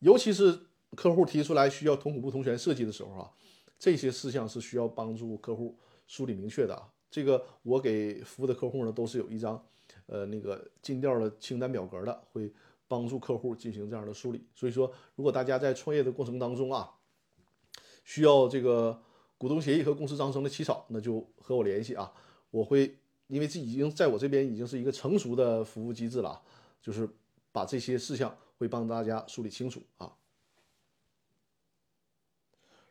[0.00, 0.58] 尤其是
[0.94, 3.30] 客户提出来需要同股不同权设计的时候啊，
[3.78, 6.88] 这些事项是需要帮助客户梳理明确的啊。
[7.10, 9.64] 这个我给服务的客户呢，都是有一张
[10.06, 12.52] 呃那个尽调的清单表格的，会。
[12.90, 16.90] 帮助客户进行这样的梳理，所以说，如果大家在创业的过程当中啊，
[18.02, 19.02] 需要这个
[19.36, 22.10] 股东协议和公司章程的起草，那就和我联系啊，
[22.50, 22.96] 我会，
[23.28, 26.42] 因为这已经在我这边已经是一个成熟的服务机制了，
[26.82, 27.08] 就是
[27.52, 30.16] 把这些事项会帮大家梳理清楚啊。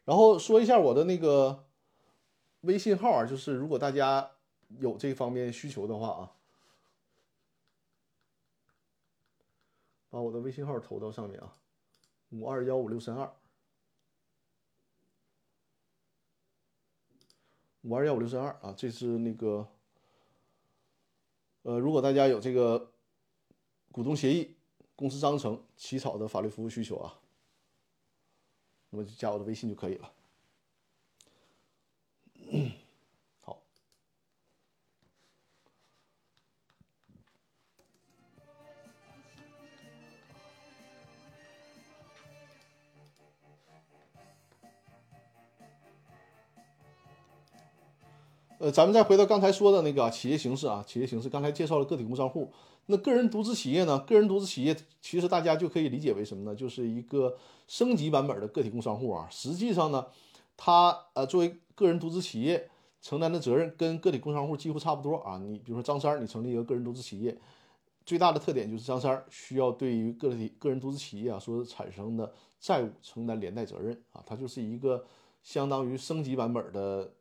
[0.05, 1.65] 然后说一下我的那个
[2.61, 4.31] 微信号啊，就是如果大家
[4.79, 6.31] 有这方面需求的话啊。
[10.09, 11.53] 把我的微信号投到上面啊，
[12.29, 13.29] 五二幺五六三二。
[17.81, 19.67] 五二幺五六三二啊，这是那个，
[21.67, 22.93] 呃，如果大家有这个
[23.91, 24.55] 股东协议、
[24.95, 27.19] 公司章程起草的法律服务需求啊，
[28.89, 30.13] 那么就加我的微信就可以了。
[48.59, 52.51] 呃，咱们再回到刚才说的那个企业形式啊，企业形式刚才介绍了个体工商户，
[52.87, 53.99] 那个人独资企业呢？
[53.99, 56.55] 个人独资企业其实大家就可以理解为什么呢？
[56.55, 59.27] 就是一个升级版本的个体工商户啊。
[59.29, 60.07] 实际上呢，
[60.55, 62.67] 它呃作为个人独资企业
[62.99, 65.37] 承担的责任跟个体工商户几乎差不多啊。
[65.37, 67.37] 你比如说张三儿，你成立一个个人独资企业，
[68.07, 75.05] 最大的特点就是张三儿需要对于个体个人独资企业啊所产生的债务承担连带责任啊，它就是一个
[75.43, 77.11] 相当于升级版本的。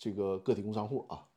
[0.00, 1.28] 这个个体工商户啊，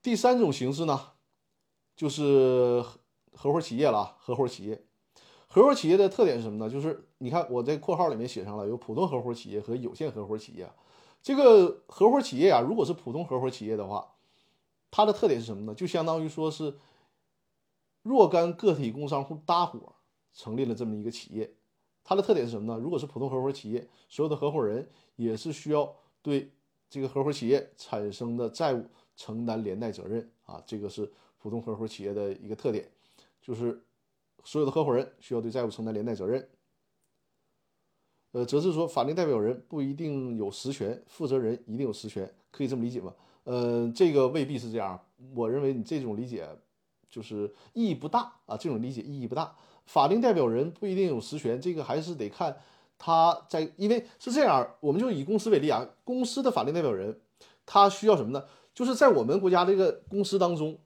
[0.00, 1.12] 第三种形式呢，
[1.94, 2.82] 就是
[3.34, 4.16] 合伙企业了。
[4.18, 4.86] 合伙企业，
[5.48, 6.70] 合伙企业的特点是什么呢？
[6.70, 10.72] 就是你看我在括号里面写上了，有普通合伙企业和有限合伙企业。
[11.20, 14.14] 这个合伙企业啊，如果是普通合伙企业的话，
[14.90, 15.74] 它的特点是什么呢？
[15.74, 16.78] 就相当于说是
[18.02, 19.96] 若干个体工商户搭伙
[20.32, 21.54] 成立了这么一个企业。
[22.02, 22.80] 它的特点是什么呢？
[22.80, 26.50] 如果是普通合伙企业，所有的合伙人也是需要对
[26.88, 28.84] 这个合伙企业产生的债务
[29.14, 32.90] 承担连带责任啊，这个是普通合伙企业的一个特点，
[33.40, 33.80] 就是
[34.44, 36.48] 所有的合伙人需要对债务承担连带责任。
[38.32, 43.14] 呃，则是说法定代表人不一定有实权，负责人一定有实权，可以这么理解吗？
[43.44, 45.00] 呃，这个未必是这样，
[45.34, 46.48] 我认为你这种理解
[47.08, 49.56] 就是意义不大啊，这种理解意义不大。
[49.92, 52.56] 法定代表人不一定有实权，这个还是得看
[52.96, 57.18] 他在，因为是这样，我们就以公司为例啊，公司的法定代表人，
[57.66, 58.44] 他需要什么呢？
[58.72, 60.78] 就是在我们国家这个公司当中，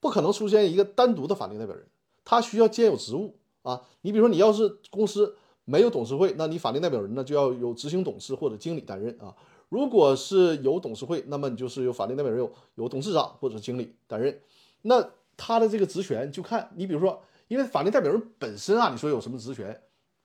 [0.00, 1.86] 不可能出现一个单独的法定代表人，
[2.24, 3.80] 他需要兼有职务啊。
[4.00, 9.32] 你比如说，你要是公司没有董事会，那你法定代表人呢就要有执行董事或者经理担任啊。
[9.68, 14.40] 如果是有董事会，那么你就是有法定代表人有有董事长或者经理担任，
[14.82, 17.22] 那他的这个职权就看你，比如说。
[17.52, 19.78] 因为法定代表人本身啊，你说有什么职权，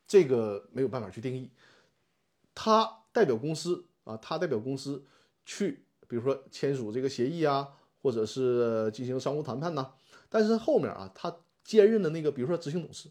[0.08, 1.52] 这个没有办法去定义。
[2.56, 5.04] 他代表公司啊，他代表公司
[5.46, 7.68] 去，比如说签署这个协议啊，
[8.02, 9.92] 或者是进行商务谈判呐。
[10.30, 11.36] 但是后面啊，他
[11.66, 13.10] 兼任的那个，比如说执行董事，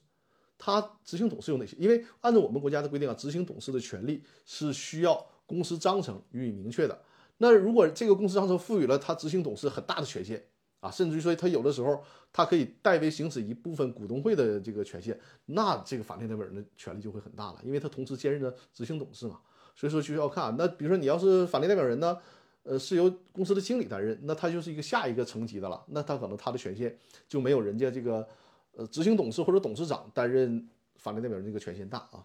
[0.56, 1.76] 他执行董事有哪些？
[1.78, 7.02] 因为按照我们国家的规定啊，执行董事的权利是需要公司章程予以明确的。
[7.36, 10.48] 那如果这个公司章程赋予了他执行董事很大的权限。
[10.86, 19.40] 啊，甚至于说他有的时候，他可以代为行使一部分股东会的这个权限，那这个法定代表人的权利就会很大了，因为他同时兼任着执行董事嘛。
[19.74, 22.18] 所以说就要看，那比如说你要是法定代表人呢，
[22.62, 28.26] 呃，是由公司的经理担任，那他就是一个下一个层级的了，那他可能他的权限就没有人家这个
[28.72, 32.24] 呃执行董事或者董事长担任法定代表人这个权限大啊。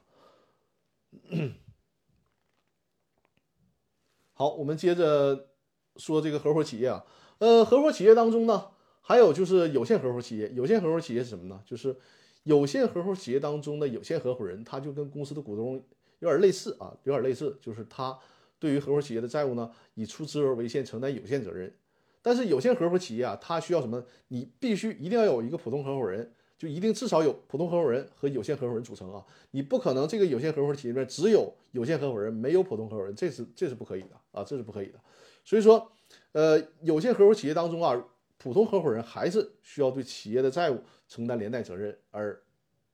[4.33, 5.49] 好，我们接着
[5.97, 7.03] 说这个合伙企业啊。
[7.41, 8.67] 呃，合伙企业当中呢，
[9.01, 10.51] 还有就是有限合伙企业。
[10.53, 11.59] 有限合伙企业是什么呢？
[11.65, 11.95] 就是
[12.43, 15.83] 有限合伙企业当中的有限合伙人，他就跟公司的股东
[16.19, 18.15] 有点类似啊，有点类似，就是他
[18.59, 21.73] 对于合伙企业的债务呢，以出资额为限，承担有限责任。
[22.21, 24.05] 但是有限合伙企业啊，它需要什么？
[24.27, 29.25] 你必须一定要有一个普通合伙人，就一定至少有普通合伙人和有限合伙人组成啊。
[29.49, 34.99] 你不可能这个有限合伙企业里面只有有限合伙人，没有普通合伙人，这是这是不可以的啊，这是不可以的。
[35.43, 35.91] 所以说。
[36.33, 38.01] 呃，有限合伙企业当中啊，
[38.37, 42.41] 普通合伙人还是需要对企业的债务承担连带责任，而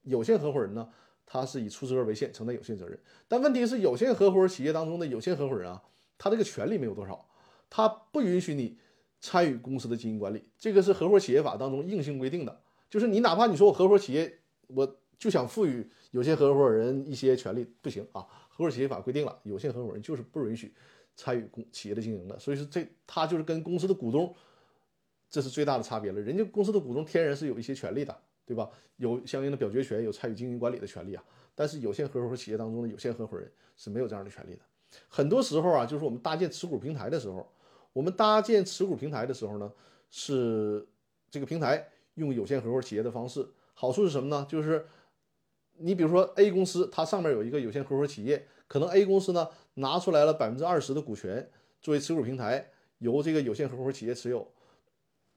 [0.02, 0.88] 有限合伙人呢，
[1.24, 2.98] 他是以出资额为限承担有限责任。
[3.28, 5.82] 但问题是，有限合伙企业当中的有限合伙人啊，
[6.18, 7.28] 他这个权利没有多少，
[7.70, 8.78] 他不允许你
[9.20, 12.60] 参与公司的经营管理，这个是合伙企业法当中硬性规定的。
[12.90, 20.74] 就是你哪怕你说我合伙企业，我就想赋予有限合伙人一些权利，不行啊，合伙企业法规定了，有限合伙人就是不允许。
[21.18, 24.32] 参与公企业的经营的，所以说这他就是跟公司的股东，
[25.28, 26.20] 这是最大的差别了。
[26.20, 28.70] 人家公司的股东天然是有一些权利的，对吧？
[28.98, 31.24] 有相应的表决权，有参与经营管理的权利啊。
[31.56, 34.60] 但是有限合伙企业当中的有限合伙人是没有这样的权利的。
[35.08, 37.44] 很多时候啊，就是我们搭建持股平台的时候，
[37.92, 39.72] 我们搭建持股平台的时候呢，
[40.10, 40.86] 是
[41.28, 44.46] 这个平台用有限合伙企业的方式，好处是什么呢？
[44.48, 44.86] 就是
[45.78, 48.46] 你比如说 A 公司，它上面有一个有限合伙企业。
[48.68, 49.48] 可能 A 公司呢
[49.78, 51.48] 拿出来了百分之二十的股权
[51.80, 54.46] 作为持股平台，由这个有限合伙企业持有。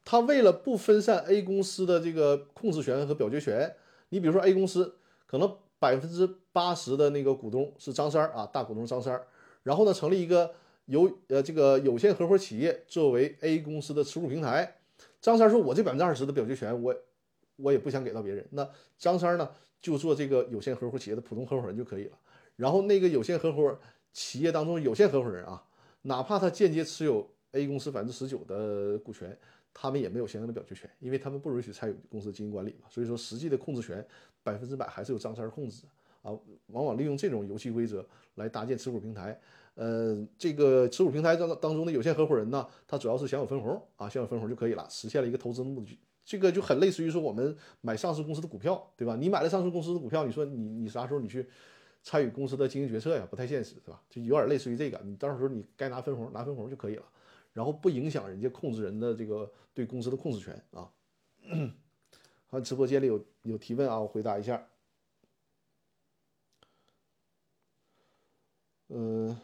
[0.04, 3.76] 他为了不分散 A 公司的这个控制权和表决权，
[4.10, 4.96] 你比如说 A 公司
[5.28, 9.22] 可能百分之八十的那个股东是张三啊，大股东张三。
[9.64, 10.54] 然后呢，成立一个
[10.86, 14.78] 由呃这个有限合伙企业作为 A 公司的持股平台。
[15.22, 16.96] 张三说：“我这百分之二十的表决权，我
[17.58, 19.48] 我也不想给到别人。”那张三呢，
[19.80, 22.18] 就做这个有限合伙企业的普通合伙人就可以了。
[22.56, 23.80] 然后那个有限合伙
[24.13, 25.63] 企业当中有限合伙人啊，
[26.04, 29.38] 哪怕他间接持有 A 公司百分之十九的股权，
[29.74, 32.88] 他们也没有相应的表决权，因为他们不允许参与公司经营管理嘛。
[32.89, 34.06] 所以说，实际的控制权
[34.43, 35.84] 百分之百还是由张三控制
[36.21, 36.32] 啊。
[36.67, 39.39] 往往利用这种游戏规则来搭建持股平台。
[39.76, 45.97] 呃，这个持股平台当当中的有限合伙人呢，他主要是享有分红啊，享有分红就可以了，实现了一个投资的目的。
[46.24, 49.15] 这个就很类似于说我们买上市公司的股票，对吧？
[49.15, 51.47] 你买了上市公司的股票，你说你你啥时候你去
[52.04, 53.28] 参与公司的经营决策呀？
[53.30, 54.02] 不太现实，是吧？
[54.10, 57.04] 就有点类似于这个，你到时候你该拿分红拿分红就可以了，
[57.54, 60.90] 然后不影响人家控制人的这个对公司的控制权啊。
[62.48, 64.68] 好，直播间里有有提问啊，我回答一下。
[68.90, 69.38] 嗯。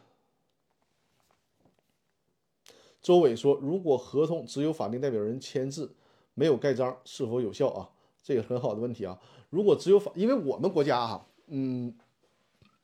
[2.99, 5.95] 周伟说：“如果合同只有法定代表人签字，
[6.33, 7.89] 没有盖章，是否有效啊？
[8.21, 9.17] 这个很好的问题啊。
[9.49, 11.97] 如果只有法，因为我们国家哈，嗯，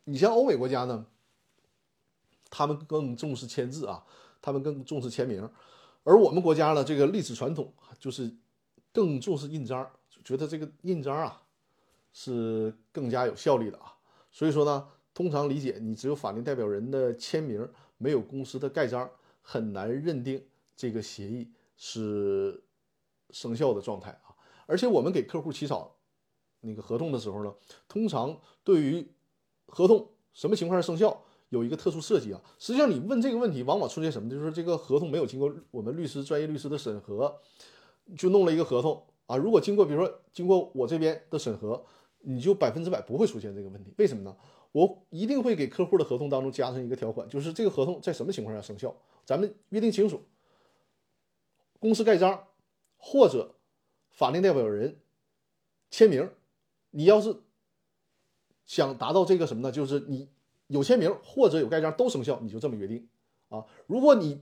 [0.06, 1.06] 你像欧美国家呢，
[2.50, 4.06] 他们更重视签字啊，
[4.42, 5.50] 他们更重视签名，
[6.04, 8.36] 而我们国家呢，这个历史传统就是
[8.92, 9.92] 更重视印章，
[10.24, 11.42] 觉得这个印章啊
[12.12, 13.96] 是更加有效力的啊。
[14.32, 19.10] 所以说呢，通常理解，你只有法定代表人的签名，没有公司的盖章。”
[19.46, 20.42] 很难认定
[20.74, 22.64] 这个协议是
[23.32, 24.32] 生效的状态啊！
[24.66, 25.94] 而且我们给客户起草
[26.62, 27.54] 那个合同的时候呢，
[27.90, 29.06] 通常对于
[29.68, 32.42] 合同什么情况下生效有一个特殊设计啊。
[32.60, 34.30] 实际上，你问这个问题，往往出现什么？
[34.30, 37.40] 就是这个合同没有经过我们律师专业律师的审核，
[38.18, 39.38] 就弄了一个合同啊。
[39.38, 41.86] 如果经过，比如说经过我这边的审核，
[42.20, 43.94] 你就百分之百不会出现这个问题。
[43.98, 44.36] 为什么呢？
[44.72, 48.96] 我一定会给客户的合同当中加上一个条款，就是这个合同在什么情况下生效。
[49.24, 50.20] 咱们约定清楚，
[51.78, 52.48] 公司盖章
[52.98, 53.54] 或者
[54.10, 55.00] 法定代表人
[55.92, 56.28] 签名。
[56.90, 57.43] 你要是
[58.66, 59.72] 想达到这个什么呢？
[59.72, 60.30] 就是你
[60.68, 63.08] 有签名或者有盖章都生效，你就这么约定
[63.50, 63.64] 啊。
[63.88, 64.42] 如果你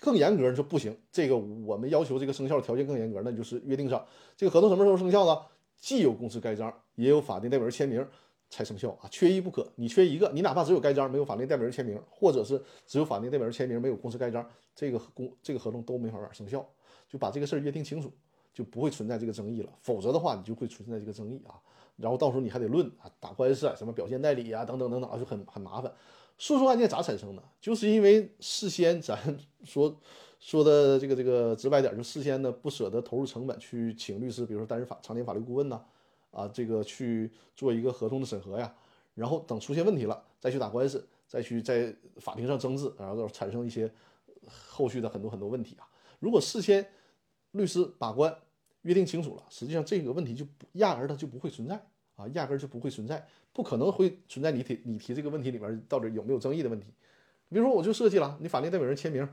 [0.00, 4.04] 更严格，你说不行，这个我们要求这个生效条件更严格，那就是约定上
[4.36, 5.38] 这个合同什么时候生效呢？
[5.78, 8.06] 既有公司盖章，也有法定代表人签名。
[8.54, 9.66] 才生效啊，缺一不可。
[9.76, 16.62] 你缺一个，你哪怕只有盖章，没有法定代表人签名，或者是只有法定代表人签名，没有公司盖章，这个公这个合同都没法法生效。
[17.08, 18.12] 就把这个事儿约定清楚，
[18.52, 19.72] 就不会存在这个争议了。
[19.80, 21.56] 否则的话，你就会存在这个争议啊。
[21.96, 25.92] 然后到时候你还得论啊，打官司啊，什么表现代理啊，等等等等，就很很麻烦。
[26.38, 27.42] 诉讼案件咋产生的？
[27.60, 29.18] 就是因为事先咱
[29.64, 29.94] 说
[30.40, 35.84] 说的这个这个直白点，就事先呢不舍得投入成本去请律师，比如说担任法常年法律顾问呐。
[36.32, 38.74] 啊，这个去做一个合同的审核呀，
[39.14, 43.92] 然后等出现问题了，再去打官司，再去在法庭上争执，然后产生一些
[44.48, 45.86] 后续的很多很多问题啊。
[46.20, 46.88] 如果事先
[47.50, 48.34] 律师把关
[48.82, 51.74] 约定清楚了，实际上这个问题就不压根儿它就不会存在
[52.16, 56.86] 啊，压根儿就不会存在，不可能会存在你提你提这个问题里面到底有没有争议的问题。
[57.48, 59.28] 比如说我就设计了，你法定代表人签名，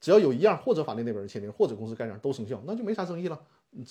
[0.00, 3.40] 只要有一样或者法定代表人签名或者公司盖章都生效，那就没啥争议了，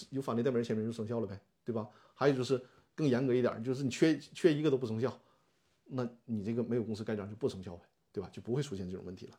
[0.09, 1.87] 有法定代表人签名就生效了呗，对吧？
[2.13, 2.61] 还有就是
[2.95, 5.17] 更严格一点，就是你缺缺一个都不生效，
[5.85, 8.29] 那你这个没有公司盖章就不生效呗，对吧？
[8.31, 9.33] 就不会出现这种问题了。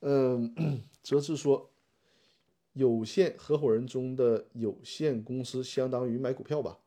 [0.00, 0.54] 嗯，
[1.02, 1.70] 则是说，
[2.72, 6.78] 有限合伙人中的有限公司相当于买股票吧？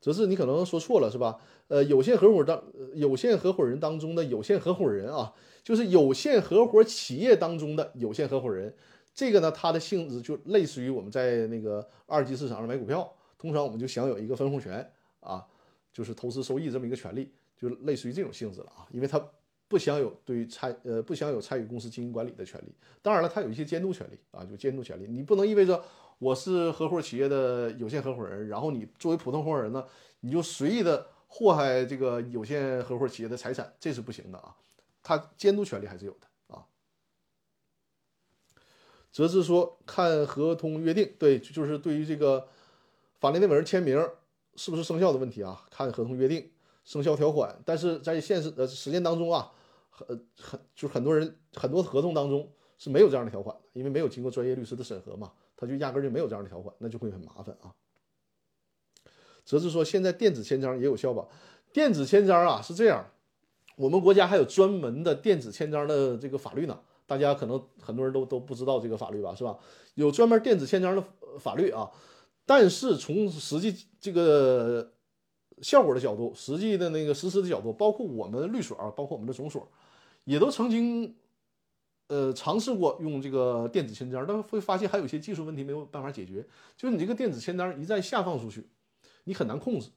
[0.00, 1.38] 只是你可能说错了，是吧？
[1.68, 2.62] 呃，有限合伙当
[2.94, 5.32] 有限合伙人当中的有限合伙人啊，
[5.64, 8.72] 就是有限合伙企业当中的有限合伙人。
[9.12, 13.10] 这个呢，它的性质就类似于我们在那个二级市场上买股票。
[13.38, 14.88] 通常我们就享有一个分红权
[15.20, 15.44] 啊，
[15.92, 18.86] 就是投资收益这么一个权利，就类似于这种性质了啊。
[18.92, 19.18] 因为它
[19.68, 25.06] 不享有对于参呃不享有参与公司经营管理的权利，当然了，他有一些监督权利啊，有监督权利。
[25.08, 25.82] 你不能意味着
[26.18, 29.84] 我是合伙企业的有限合伙人，然后你作为普通合伙人呢，
[30.20, 34.54] 你就随意的祸害这个有限合伙企业的财产，这是不行的啊。
[35.02, 36.66] 他监督权利还是有的啊。
[39.10, 42.48] 则是说看合同约定，对，就是对于这个。
[43.18, 43.98] 法定代表人签名
[44.56, 45.64] 是不是生效的问题啊？
[45.70, 46.50] 看合同约定
[46.84, 49.50] 生效条款，但是在现实呃实践当中啊，
[49.96, 57.72] 很很就是很多人很多合同当中是没有这样的条款的，因为没有经过专业律师的审核嘛，他就压根就没有这样的条款，那就会很麻烦啊。
[59.44, 61.26] 则是说现在电子签章也有效吧？
[61.72, 63.06] 电子签章啊是这样，
[63.76, 69.58] 我们国家还有专门的电子签章的这个法律呢，大家可能很多人都都不知道这个法律吧，是吧？
[69.94, 71.04] 有专门电子签章的
[71.38, 71.90] 法律啊。
[72.44, 74.92] 但是从实际这个
[75.62, 79.68] 效果的角度、实际的那个实施的角度，包括我们律所，包括我们的总所，
[80.26, 81.16] 也都曾经
[82.08, 86.46] 呃尝试过用这个电子签章，但会发现还有一些技术问题没有办法解决。
[86.76, 88.68] 就是你这个电子签章一旦下放出去，
[89.24, 89.88] 你很难控制。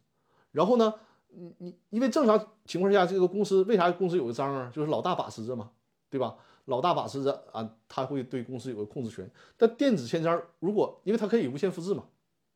[0.51, 0.93] 然后呢，
[1.30, 4.71] 你你因为正常情况下，这个公司为啥公司有个章啊？
[4.73, 5.71] 就是老大把持着嘛，
[6.09, 6.38] 对吧？
[6.65, 9.30] 老大把持着啊，他会对公司有个控制权。
[9.57, 12.05] 但电子签章如果因为它可以无限复制嘛，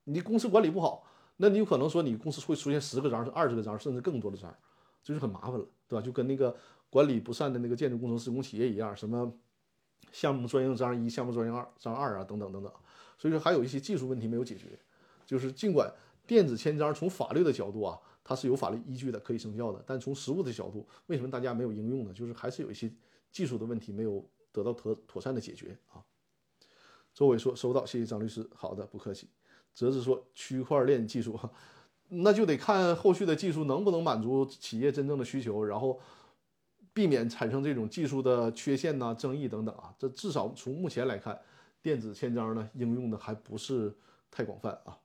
[0.03, 1.03] 你公司管理不好，
[1.38, 4.55] 那你有可能说你公司会出现十个章、是二十个章，甚至更多的章，
[5.01, 6.05] 这就很麻烦了，对吧？
[6.05, 6.55] 就跟那个
[6.94, 9.34] 管理不善的那个建筑工程施工企业一样，什么
[10.12, 12.72] 项目专用章一、项目专用二章二啊，等等等等。
[13.18, 14.78] 所以说还有一些技术问题没有解决，
[15.26, 15.91] 就是尽管
[16.28, 22.14] 电子签章从法律的角度啊，它是有法律依据的，可以生效的，但从实务的角度，为什么大家没有应用呢？
[22.14, 22.91] 就是还是有一些。
[23.34, 25.98] 技术的问题没有得到妥妥善的解决啊。
[27.16, 28.48] 周伟说收到，谢谢张律师。
[28.54, 29.28] 好的，不客气。
[29.74, 31.39] 泽子说区块链技术，
[32.10, 36.00] 那就得看后续的技术能不能满足企业真正的需求，然后
[36.94, 39.94] 避免产生这种技术的缺陷呐、争议等等啊。
[39.98, 41.39] 这至少从目前来看，
[41.82, 43.94] 电子签章呢应用的还不是
[44.30, 44.98] 太广泛啊。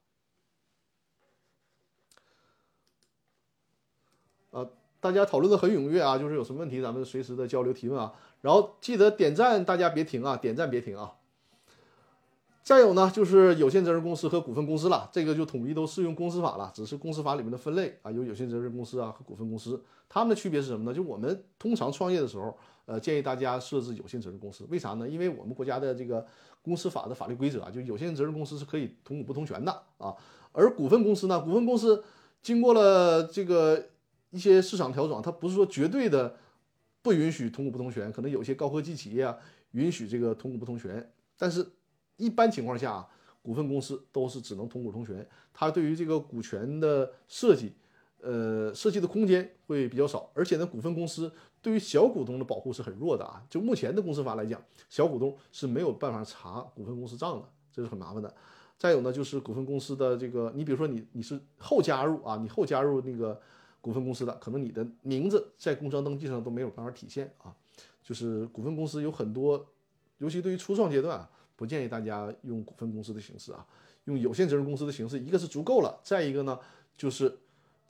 [4.50, 4.68] 啊。
[5.00, 11.14] 大家讨论的很踊跃啊，就是有什么问题咱们随时的交流提问啊，然后记得点赞，大家别停啊，点赞别停啊。
[12.68, 20.94] 再有呢，就是有限责任公司和股份公司了，这个就统一都适用公司法了，只是公司法里面的分类啊，有有限责任公司啊和股份公司，它们的区别是什么呢？
[20.94, 22.54] 就我们通常创业的时候，
[22.84, 25.08] 呃，建议大家设置有限责任公司，为啥呢？
[25.08, 26.22] 因为我们国家的这个
[26.60, 30.14] 公司法的法律规则啊，就有限责任公司是可以同股不同权的啊，
[30.52, 32.04] 而股份公司呢，股份公司
[32.42, 33.82] 经过了这个。
[34.30, 36.36] 一些市场调整，它不是说绝对的
[37.00, 39.34] 不允许同股不同权，可能有些高科技企业啊
[39.70, 41.66] 允许这个同股不同权，但是
[42.18, 43.08] 一般情况下啊，
[43.40, 47.72] 股份公司都是只能同股同权，它对于这个股权的设计，
[48.20, 58.34] 呃，设计的空间会比较少，而且呢，股份公司对于小股东的保护是很弱的啊，就目前的公司法来讲，小股东是没有办法查股份公司账的，这是很麻烦的。
[58.76, 63.40] 再有呢，就是股份公司的这个，你比如说你你是后加入啊，你后加入那个。
[63.80, 67.54] 股份公司的可能你的名字在工商登记上都没有办法体现啊，
[68.02, 69.64] 就是股份公司有很多，
[70.18, 73.66] 尤其对于初创阶段啊，不建议大家用股份公司的形式啊，
[74.04, 76.56] 用有限责任公司的形式，一个是足够了，再一个呢
[76.96, 77.36] 就是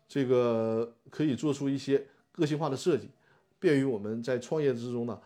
[0.08, 2.02] 这个可以做出一些
[2.32, 3.10] 个性化的设计，
[3.58, 5.20] 便于我们在创业之中呢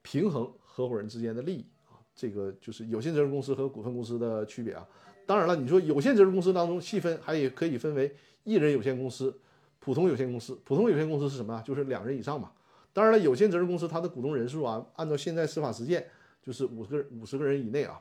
[0.00, 4.88] 平衡合伙人之间的利益啊，这个就是有限责任公司和股份公司的区别啊。
[5.26, 9.38] 当然了，你说有限责任公司当中细分还也可以分为一人有限公司。
[9.80, 11.60] 普通有限公司，普通有限公司是什么啊？
[11.60, 12.50] 就是两人以上嘛。
[12.94, 16.08] 当然了，有限责任公司它的股东人数啊，按照现在司法实践
[16.44, 18.00] 就是五十个五十个人以内啊。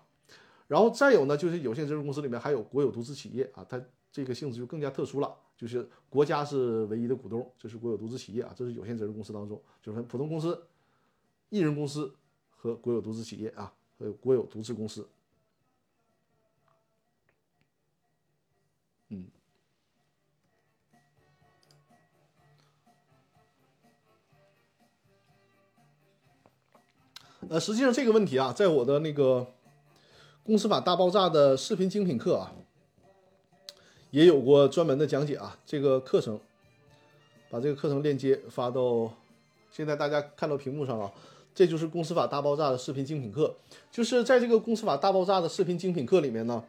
[0.68, 3.82] 然后再有呢，就是有限责任公司里面还有国有独资企业啊，它
[4.12, 10.62] 这个性质就更加特殊了，就是国家是唯一的股东，这是国有独资企业啊，这是有限责任公司当中就是普通公司、
[11.50, 12.14] 一人公司
[12.50, 15.08] 和国有独资企业啊，还有国有独资公司。
[27.50, 29.40] 呃，实际上这个问题啊，在我的那个
[30.44, 32.54] 《公司法大爆炸》的视频精品课啊，
[34.12, 35.58] 也有过专门的讲解啊。
[35.66, 36.40] 这个课程，
[37.50, 39.12] 把这个课程链接发到
[39.72, 41.12] 现在大家看到屏幕上啊，
[41.54, 43.56] 这就是《公司法大爆炸》的视频精品课。
[43.92, 46.64] 就是在这个《公司法大爆炸》的视频精品课里面呢，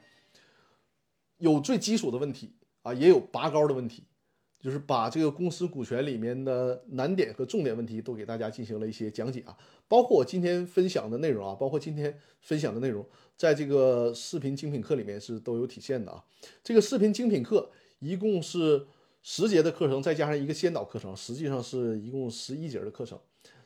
[1.39, 2.53] 有最基础的问题
[2.83, 4.05] 啊，也有拔高的问题。
[4.65, 9.55] 就是把这个公司股权里面的难点和重点问题都给大家进行了一些讲解啊，
[9.87, 13.07] 包括我今天分享的内容啊，包括今天分享的内容，
[13.37, 16.25] 在这个视频精品课里面是都有体现的啊。
[16.63, 18.87] 这个视频精品课一共是
[19.23, 23.21] 十节的课程，再加上一个先导课程，实际上是一共十一节的课程，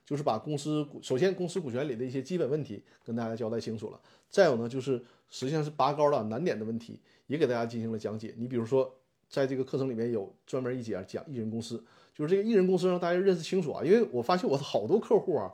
[0.04, 8.34] 就是把公司股首先公司股权里的一些基本问题跟大家交代清楚了，再有呢就是实际上是拔高了难点的问题，也给大家进行了讲解。
[8.36, 8.97] 你比如说。
[9.28, 15.52] 在这个课程里面有专门一节讲艺人公司，就是这个艺人公司让大家认识清楚啊，因为我发现我的好多客户啊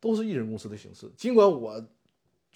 [0.00, 1.84] 都是艺人公司的形式，尽管我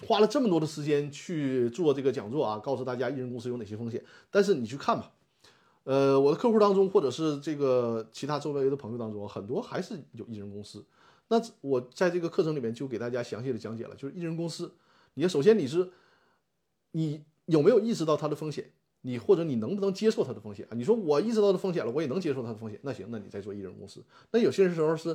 [0.07, 5.13] 花了这么多的时间去做这个讲座啊，告诉大家艺人公司有哪些风险，但是你去看吧，
[5.85, 10.85] 呃，我的客户当中或者是这个其他周围的朋友当中，很多还是有艺人公司。
[11.29, 14.73] 那我在这个课程里面就给大家详细的讲解了，就是艺人公司，
[15.15, 15.91] 你首先你是
[16.93, 18.71] 你有没有意识到它的风险？
[19.07, 20.75] 你或者你能不能接受它的风险啊？
[20.75, 24.03] 你说我意识到的风险了，我也能接受它的风险，那行，那你再做艺人公司。
[24.31, 25.15] 那有些时候是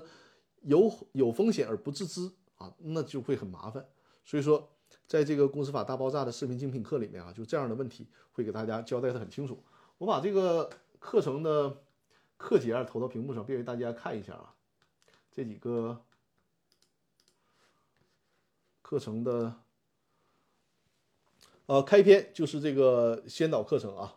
[0.62, 3.84] 有有风险而不自知啊，那就会很麻烦。
[4.24, 4.70] 所以说，
[5.08, 9.64] 在这个公司法大爆炸的视频精品课里面啊，就这样的问题会给大家交代的很清楚。
[9.98, 10.70] 我把这个
[11.00, 11.82] 课程的
[12.38, 14.54] 课节啊投到屏幕上，便于大家看一下啊。
[15.32, 16.00] 这几个
[18.84, 19.56] 课程的
[21.70, 24.12] 呃开篇就是这个先导课程啊，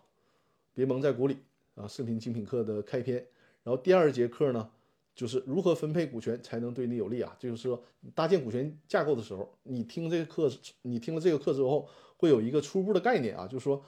[0.72, 1.36] 别蒙在鼓里
[1.74, 3.16] 啊，视频精品课的开篇。
[3.62, 4.70] 然后第二节课呢，
[5.14, 7.36] 就是如何分配股权才能对你有利啊？
[7.38, 7.84] 就是说
[8.14, 10.50] 搭建股权架构的时候，你听这个课，
[10.80, 11.86] 你听了这个课之后，
[12.16, 13.84] 会有一个初步的概念啊，就是说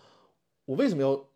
[0.67, 1.27] 我为什么要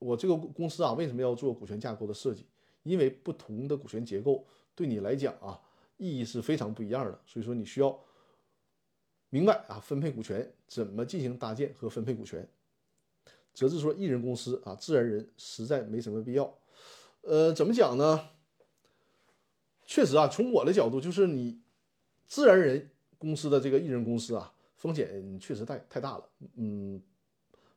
[0.00, 2.44] 我这个公司啊，为什么要做股权架构的设计？
[2.82, 4.44] 因为不同的股权结构
[4.74, 5.60] 对你来讲啊，
[5.98, 7.96] 意义是非常不一样的，所以说你需要
[9.30, 12.46] 明白啊，分配股权怎么进行搭建和分配股权。
[13.52, 16.56] 则是说，一人公司啊，自然人实在没什么必要。
[17.22, 18.28] 呃，怎么讲呢？
[19.84, 21.60] 确实啊，从我的角度，就是你
[22.26, 27.02] 自然人公司的这个艺人公司啊，风险确实太太大了，嗯，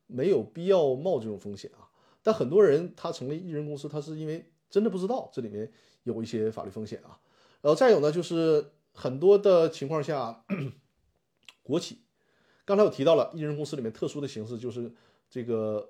[0.06, 1.90] 没有必要冒这种风险啊。
[2.22, 5.70] 但很多人他成立艺人公司，他是因为真的不知道这里面
[6.04, 7.20] 有一些法律风险啊。
[7.62, 10.46] 然后再有呢，就是很多的情况下，
[11.64, 11.98] 国企，
[12.66, 14.94] 刚才我提到了艺人公司里面特殊的形式，就是
[15.30, 15.90] 这个。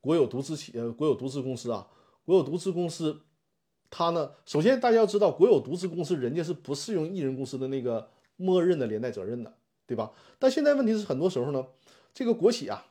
[0.00, 1.88] 国有独资企呃，国有独资公司啊，
[2.24, 3.20] 国有独资公司，
[3.90, 10.12] 它呢，首先大家要知道，国有独资公司人家是不适用一人公司的那个默认的连带责任的，对吧？
[10.38, 11.66] 但现在问题是，很多时候呢，
[12.14, 12.86] 这个国企啊，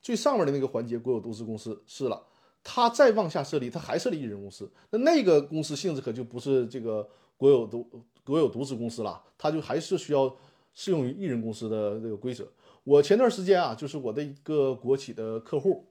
[0.00, 2.26] 最上面的那个环节，国有独资公司是了，
[2.64, 7.08] 它再往下设立，它还设立一人公司，那那个公司性质可就不是这个
[7.38, 7.88] 国有独
[8.22, 10.36] 国有独资公司了，它就还是需要
[10.74, 12.46] 适用于一人公司的这个规则。
[12.84, 15.86] 我前段时间啊，就是我的一个国企的客户。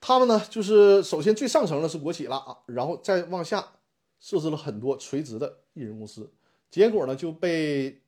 [0.00, 3.72] 他们呢，就是首先最上层的是国企了啊，然后再往下
[4.20, 6.30] 设置了很多垂直的艺人公司，
[6.70, 8.02] 结果呢就被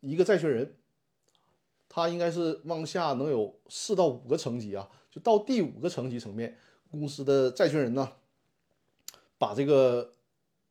[0.00, 0.74] 一个债权人，
[1.86, 6.56] 他应该是往下能有四到五个层级啊，就到第五个层级层面，
[6.90, 8.12] 公司的债权人呢，
[9.36, 10.12] 把这个，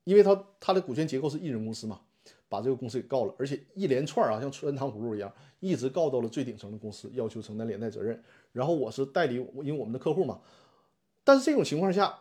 [0.04, 2.02] 因为他他的股权结构是一人公司嘛。
[2.48, 8.22] 把这个公司给告了，而且一连串啊，像穿糖葫芦一样，一直告到了最顶层的公司，要求承担连带责任。
[8.52, 10.42] 然后我是代理，因为我们的客户嘛。
[11.24, 12.14] 但是这种情况下，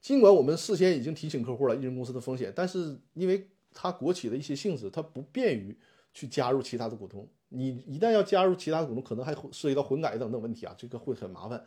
[0.00, 5.76] 尽管我们事先已经提醒客户了，一人公司的风险，但是因为它国企的一些性质，它不便于
[6.12, 7.28] 去加入其他的股东。
[7.48, 11.60] 你一旦要加入其他的股东，可能还涉及到混改等等问题啊，这个会很麻烦，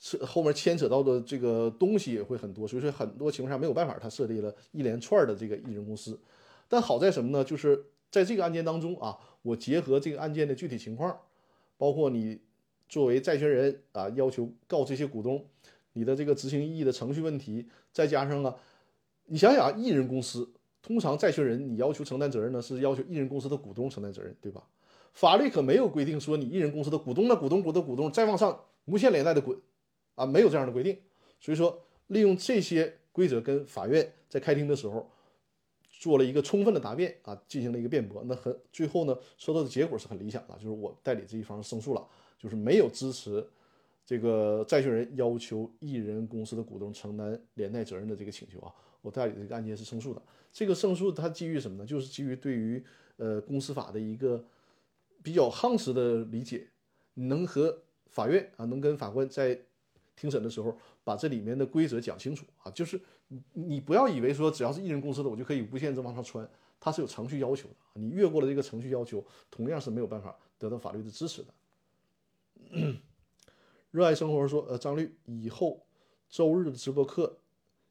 [0.00, 2.66] 是后面牵扯到的这个东西也会很多。
[2.66, 6.18] 所以说很多情况下没有办法，他设立了一连串的这个艺人公司。
[6.68, 7.44] 但好在什么呢？
[7.44, 11.16] 就是在这个案件当中啊，我结合这个案件的具体情况，
[11.76, 12.40] 包括你
[12.88, 15.44] 作为债权人啊，要求告这些股东，
[15.92, 18.56] 你的这个执行异议的程序问题，再加上啊，
[19.26, 24.62] 你想想啊，艺人公司通常债权人你要求承担责任呢，是要求艺人公司的股东承担责任，对吧？
[25.12, 29.58] 法律可没有规定说你艺人公司的股东的股东股的股东再往上无限连带的滚
[30.20, 30.96] 啊，没有这样的规定。
[31.40, 35.10] 所以说，利用这些规则跟法院在开庭的时候。
[36.00, 42.02] 做了一个充分的答辩啊，进行了一个辩驳，那很最后呢，收到的结果是很理想的，就是我代理这一方胜诉了，
[42.38, 43.46] 就是没有支持
[44.06, 50.22] 这个债权人要求一人公司的股东承担连带责任的这个请求啊，我代理这个案件是胜诉的。
[50.50, 51.84] 这个胜诉它基于什么呢？
[51.84, 52.82] 就是基于对于
[53.18, 54.42] 呃公司法的一个
[55.22, 56.66] 比较夯实的理解，
[57.12, 59.60] 能和法院啊，能跟法官在
[60.20, 63.00] 庭审的时候把这里面的规则讲清楚啊，就是。
[63.52, 66.44] 你不要以为说只要是艺人公司的我就可以无限制往上穿，
[66.80, 67.74] 它是有程序要求的。
[67.94, 71.54] 你越过了这个程序要求，同样是没有办法得到法律的支持的。
[73.92, 75.86] 热爱生活说，呃，张律以后
[76.28, 77.38] 周日的直播课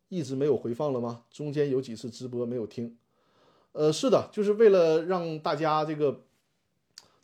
[0.10, 1.24] 一直没有回放了吗？
[1.32, 2.98] 中间有几次直播没有听。
[3.72, 6.26] 呃，是的，就是为了让大家这个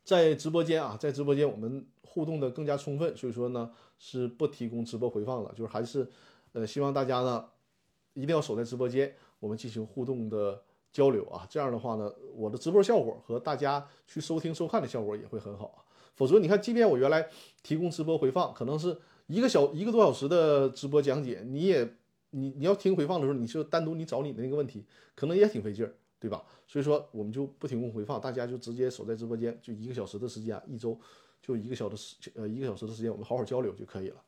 [0.06, 1.86] 在直播间啊，在直播间我们
[2.16, 6.08] 互动的更加充分，所以说呢是不提供直播回放了，就是还是
[6.54, 7.46] 呃希望大家呢。
[8.18, 15.84] 一定要守在直播间，我们进行互动的交流啊，这样的话呢，我的直播效果和大家去收听收看的效果也会很好啊。
[16.16, 17.28] 否则你看，即便我原来
[17.62, 18.98] 提供直播回放，可能是
[19.28, 21.98] 一个小一个多小时的直播讲解，你也
[22.30, 26.42] 你你要听回放的时候，你就单独你找你的那个问题，可能也挺费劲儿，对吧？
[26.66, 30.98] 所以说我们就不提供回放，大家就直接守在直播间，就一个小时的时间，一周
[31.46, 34.24] 就一个小时呃一个小时的时间，我们好好交流就可以了。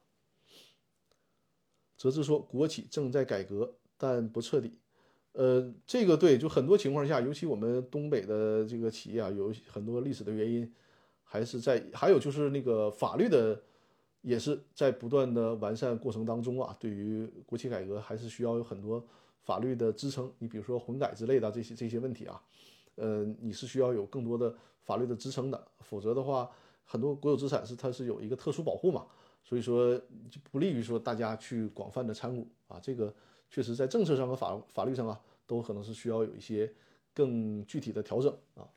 [1.98, 4.78] 则是说，国企正在改革，但不彻底。
[5.32, 10.72] 呃，这个对，就很多情况下，尤其我们东北的这个企业啊，有很多历史的原因，
[11.24, 13.60] 还是在，还有就是那个法律的，
[14.22, 16.78] 也是在不断的完善过程当中啊。
[16.80, 19.04] 对于国企改革，还是需要有很多
[19.42, 20.32] 法律的支撑。
[20.38, 22.40] 你比如说混改之类的这些这些问题啊，
[22.94, 26.48] 呃，你是需要有更多的法律的支撑的，否则的话，
[26.88, 29.06] 很多国有资产是它是有一个特殊保护嘛。
[29.44, 29.96] 所以说
[30.30, 32.80] 就不利于说大家去广泛的参股啊。
[32.82, 33.14] 这个
[33.50, 36.74] 确实在政策上和法法律上啊，都可能是需要有一些
[37.14, 38.68] 更具体的调整啊。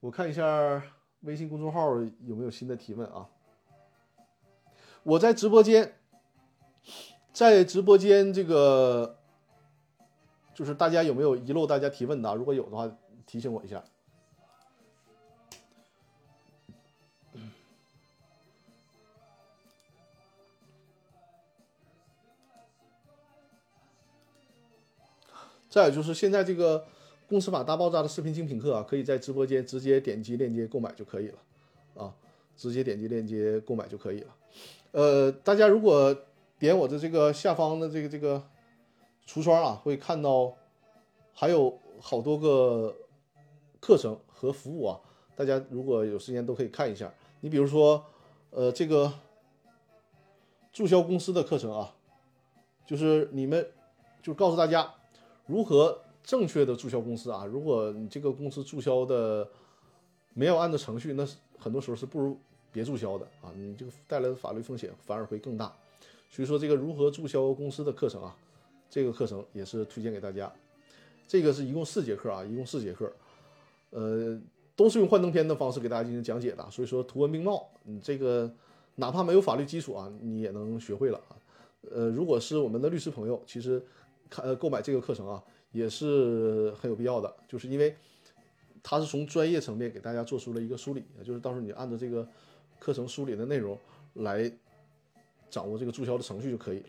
[0.00, 0.82] 我看一下
[1.20, 3.28] 微信公众号有没有新的提问啊？
[5.02, 5.98] 我在直播间，
[7.34, 9.19] 在直播间这个
[10.60, 12.34] 就是大家有没有遗漏大家提问的？
[12.34, 12.86] 如果有的话，
[13.24, 13.82] 提醒我一下。
[25.70, 26.84] 再有就是现在这个。
[27.26, 31.38] 公司法大爆炸的视频精品课啊，可以在直播间直接点击链接购买就可以了，
[31.94, 32.12] 啊，
[32.56, 34.34] 直接点击链接购买就可以了。
[34.90, 36.12] 呃，大家如果
[36.58, 38.42] 点我的这个下方的这个这个
[39.32, 40.52] 橱窗啊，会看到
[41.32, 42.92] 还有好多个
[43.78, 45.00] 课程和服务啊，
[45.36, 47.14] 大家如果有时间都可以看一下。
[47.40, 48.04] 你比如说，
[48.50, 49.12] 呃，这个
[50.72, 51.94] 注销公司的课程啊，
[52.84, 53.64] 就是你们
[54.20, 54.92] 就告诉大家
[55.46, 56.00] 如何。
[56.22, 59.48] 正确的注销公司啊，如果你这个公司注销的
[60.34, 62.38] 没有按照程序，那是很多时候是不如
[62.70, 65.74] 别注销的啊，你这个带来的法律风险反而会更大。
[66.28, 68.36] 所以说这个如何注销公司的课程啊，
[68.90, 70.52] 这个课程也是推荐给大家。
[71.26, 73.10] 这个是一共四节课啊，一共四节课，
[73.90, 74.38] 呃，
[74.76, 76.70] 都是用幻灯片的方式给大家进行讲解的。
[76.70, 78.52] 所以说图文并茂，你这个
[78.96, 81.38] 哪怕没有法律基础啊，你也能学会了啊。
[81.90, 83.82] 呃，如果是我们的律师朋友，其实
[84.28, 85.42] 看呃购买这个课程啊。
[85.72, 87.94] 也是很有必要的，就是因为
[88.82, 92.26] 他是从专业层面给大家做出了一个梳理，就是到时候你按照这个
[92.80, 93.78] 课程梳理的内容
[94.14, 94.50] 来
[95.48, 96.86] 掌握这个注销的程序就可以了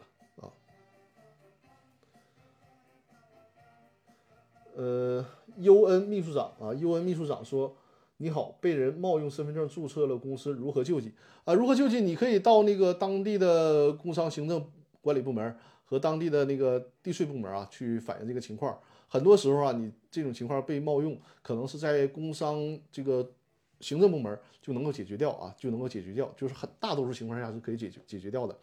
[4.76, 5.26] 呃
[5.58, 7.76] ，U N 秘书长啊，U N 秘书长说
[8.18, 11.12] ：“你好，被人冒用身份证注册了公司，如何救济
[11.44, 11.54] 啊？
[11.54, 12.02] 如何救济？
[12.02, 14.66] 你可以到那个当地的工商行政
[15.02, 18.80] 管理部门。”和当地的那个地税部门啊，去反映这个情况。
[19.10, 22.58] 很多时候啊，你这种情况被冒用，可能是在工商
[22.90, 23.30] 这个
[23.82, 28.58] 行政部门就能够解决掉啊，就能够解决掉，就是很大多数情况下是可以解决解决掉的。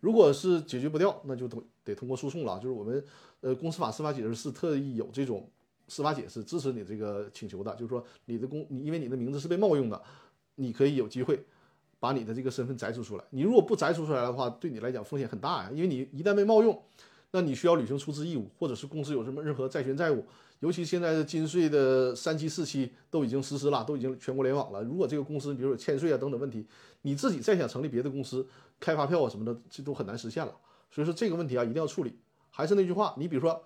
[0.00, 2.58] 如果是解决不掉，那就等得通过诉讼了。
[2.58, 3.04] 就是我们
[3.40, 5.48] 呃公司法司法解释是特意有这种
[5.88, 10.02] 司法解释支持你这个请求的，就是说你的公你因为你的名字是被冒用的，
[10.54, 11.38] 你可以有机会。
[12.00, 15.70] 把你的这个身份摘除出来，你如果不摘除出来的话，对你来讲风险很大呀。
[15.72, 16.78] 因为你一旦被冒用，
[17.30, 20.22] 那你需要履行出资义务，或者是公司有什么任何债权债务，
[20.60, 24.82] 尤其现在的金税的三期、四期都已经实施了，都已经全国联网了。
[24.82, 26.66] 如果这个公司比如有欠税啊等等问题，
[27.00, 28.46] 你自己再想成立别的公司
[28.78, 30.54] 开发票啊什么的，这都很难实现了。
[30.94, 32.16] 所以说这个问题啊一定要处理。
[32.50, 33.60] 还是那句话，你比如说，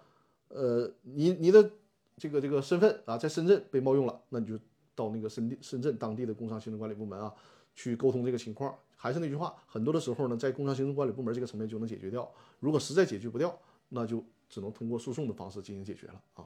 [0.48, 1.70] 呃，你你的
[2.16, 4.58] 这个这个身份啊在深圳被冒用了，那你就
[4.94, 7.34] 到那个深深圳当地的工商行政管理部门啊。
[7.74, 12.28] 去沟通这个情况，还是那句话，很多的时候呢，在工商行政管理部门这个层面就能解决掉。
[12.58, 13.56] 如果实在解决不掉，
[13.90, 16.44] 那就只能通过诉讼的方式进行解决了啊。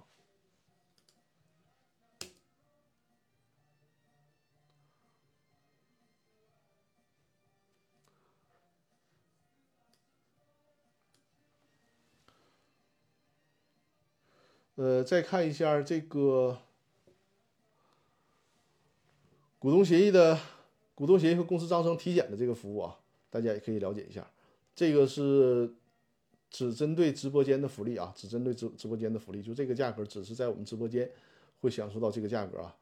[14.82, 16.58] 呃，再看一下这个
[19.60, 20.36] 股东协议的。
[20.94, 22.98] 股东协议和公司章程体检的这个服务啊，
[23.30, 24.28] 大家也可以了解一下。
[24.74, 25.72] 这个是
[26.50, 31.08] 只针对直播间的福利啊，只针对直直播间的福利，就这个价格，只是在我们直播间
[31.60, 32.76] 会享受到这个价格啊。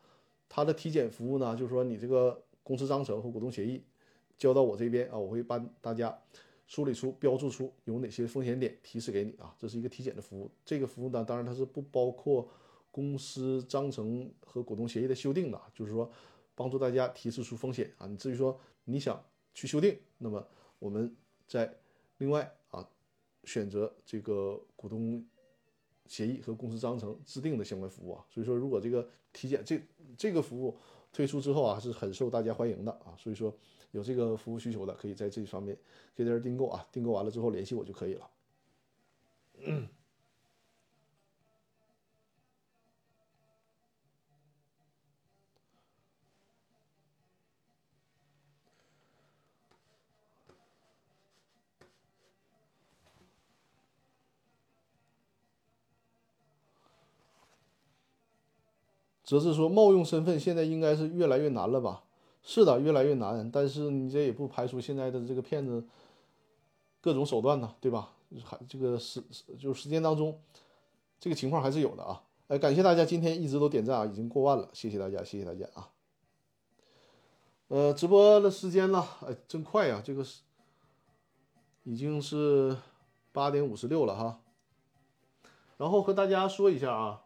[0.49, 3.83] 它的体检服务呢，就是说你这个公司章程和股东协议
[4.39, 6.19] 交到我这边啊，我会帮大家
[6.71, 9.55] 梳理出、标注出有哪些风险点，提示给你啊。
[9.59, 10.51] 这是一个体检的服务。
[10.65, 12.49] 这个服务呢，当然它是不包括
[12.91, 16.11] 公司章程和股东协议的修订的，就是说。
[16.53, 18.07] 帮助大家提示出风险啊！
[18.07, 20.47] 你至于说你想去修订，那么
[20.79, 21.17] 我们
[21.47, 21.75] 在
[22.19, 22.87] 另外啊
[23.45, 25.25] 选择这个股东
[26.07, 28.27] 协议和公司章程制定的相关服务啊。
[28.29, 29.81] 所以说，如果这个体检这
[30.19, 30.77] 这个服务
[31.11, 33.17] 推出之后啊，是很受大家欢迎的啊。
[33.17, 33.57] 所以说，
[33.93, 35.77] 有这个服务需求的，可以在这方面
[36.17, 36.87] 可以在这订购啊。
[36.93, 38.31] 订购完了之后联系我就可以了。
[59.23, 62.03] 则是说冒用身份现在应该是越来越难了吧？
[62.43, 63.51] 是的，越来越难。
[63.51, 65.85] 但是你这也不排除现在的这个骗子
[67.01, 68.13] 各种手段呢，对吧？
[68.45, 69.21] 还这个时
[69.59, 70.41] 就是时间当中，
[71.19, 72.23] 这个情况还是有的啊。
[72.49, 75.91] 哎，感谢大家今天一直都点赞啊，已经过万了，谢谢大家，谢谢大家啊。
[77.69, 80.43] 呃，直播的时间呢，哎，真快呀，这个是
[81.85, 82.77] 已经是
[83.33, 84.41] 八点五十六了哈。
[85.77, 87.25] 然后和大家说一下啊，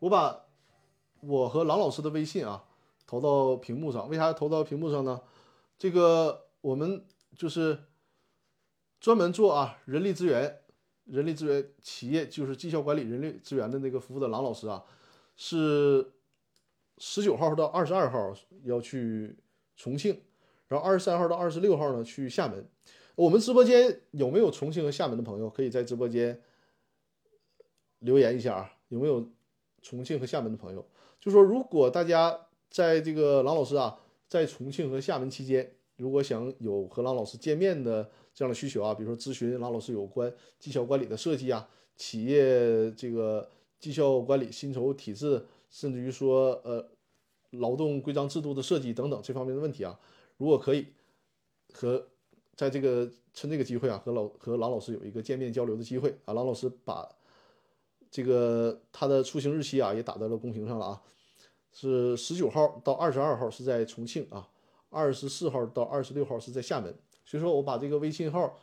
[0.00, 0.45] 我把
[1.26, 2.64] 我和郎老师的微信啊
[3.06, 5.20] 投到屏幕上，为啥投到屏幕上呢？
[5.76, 7.04] 这个我们
[7.36, 7.78] 就是
[9.00, 10.60] 专门做啊人力资源、
[11.04, 14.84] 人力资源企业就是绩效管理人力资源的那个服务的郎老师啊，
[15.36, 16.12] 是
[16.98, 18.32] 十九号到二十二号
[18.64, 19.36] 要去
[19.76, 20.20] 重庆，
[20.68, 22.66] 然后二十三号到二十六号呢去厦门。
[23.14, 25.50] 我们直播间有没有重庆和厦门的朋友？
[25.50, 26.40] 可以在直播间
[27.98, 29.30] 留言一下啊，有没有
[29.82, 30.86] 重庆和厦门的朋友？
[31.20, 33.98] 就说如果大家在这个郎老师啊。
[34.28, 43.48] 在重庆和厦门期间，如果想有和郎老师见面的这样的需求啊，比如说咨询郎老师有关绩效管理的设计啊，企业这个
[43.78, 46.84] 绩效管理薪酬体制，甚至于说呃
[47.50, 49.96] 劳动规章制度的设计等等这方面的问题啊，
[50.38, 50.88] 如果可以
[51.72, 52.04] 和
[52.56, 57.08] 在这个趁这个机会啊，和老和郎老师有一个见面交流的机会啊，郎老师把
[58.16, 61.02] 这个他的出行日期啊也打在了公屏上了啊。
[61.70, 64.48] 是十九号到二十二号是在重庆啊，
[64.88, 66.96] 二十四号到二十六号是在厦门。
[67.26, 68.58] 所以说我把这个微信号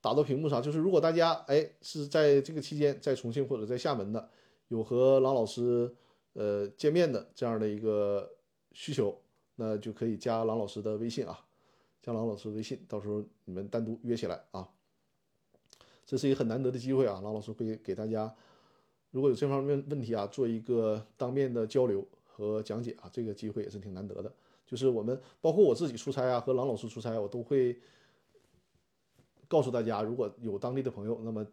[0.00, 4.30] 打到屏幕上，就是如果大家哎是在这个期间在重庆或者在厦门的，
[4.68, 5.92] 有和郎老师
[6.34, 8.30] 呃见面的这样的一个
[8.70, 9.20] 需求，
[9.56, 11.44] 那就可以加郎老师的微信啊，
[12.00, 14.68] 加郎老师微信，到时候你们单独约起来啊。
[16.06, 18.32] 这是一个很难得的机会啊，郎老师会给大家
[19.12, 22.04] 如果有这方面问题啊，做一个当面的交流。
[22.34, 24.32] 和讲解啊，这个机会也是挺难得的。
[24.66, 27.78] 就是我们包括我自己出差啊，和郎老师出差，我都会
[29.46, 31.46] 告诉大家，如果有当地的朋友，那么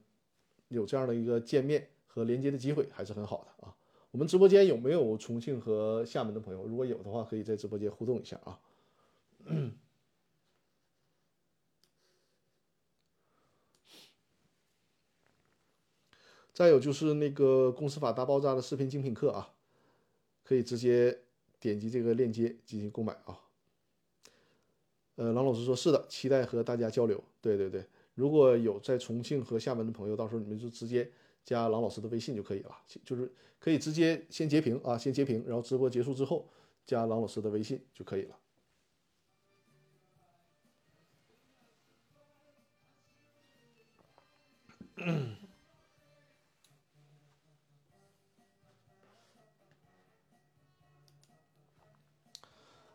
[0.70, 3.76] 有这样的一个见面和连接的机会，还是很好的啊。
[4.12, 6.66] 我们直播间有没有重庆和厦门的朋友？
[6.66, 8.58] 如果有的话，可以在直播间互动一下啊。
[16.60, 19.54] 再有就是那个公司法大爆炸的视频精品课啊。
[20.44, 21.18] 可以直接
[21.58, 23.40] 点击这个链接进行购买啊。
[25.16, 27.24] 呃，郎老师说是的，期待和大家交流。
[27.40, 31.10] 对对对，如果有在重庆和厦门的朋友，到时候你们就直接
[31.46, 36.50] 加郎老师的微信就可以了，就是可以直接先截屏啊，先截屏，然后直播结束之后
[36.86, 38.38] 加郎老师的微信就可以了。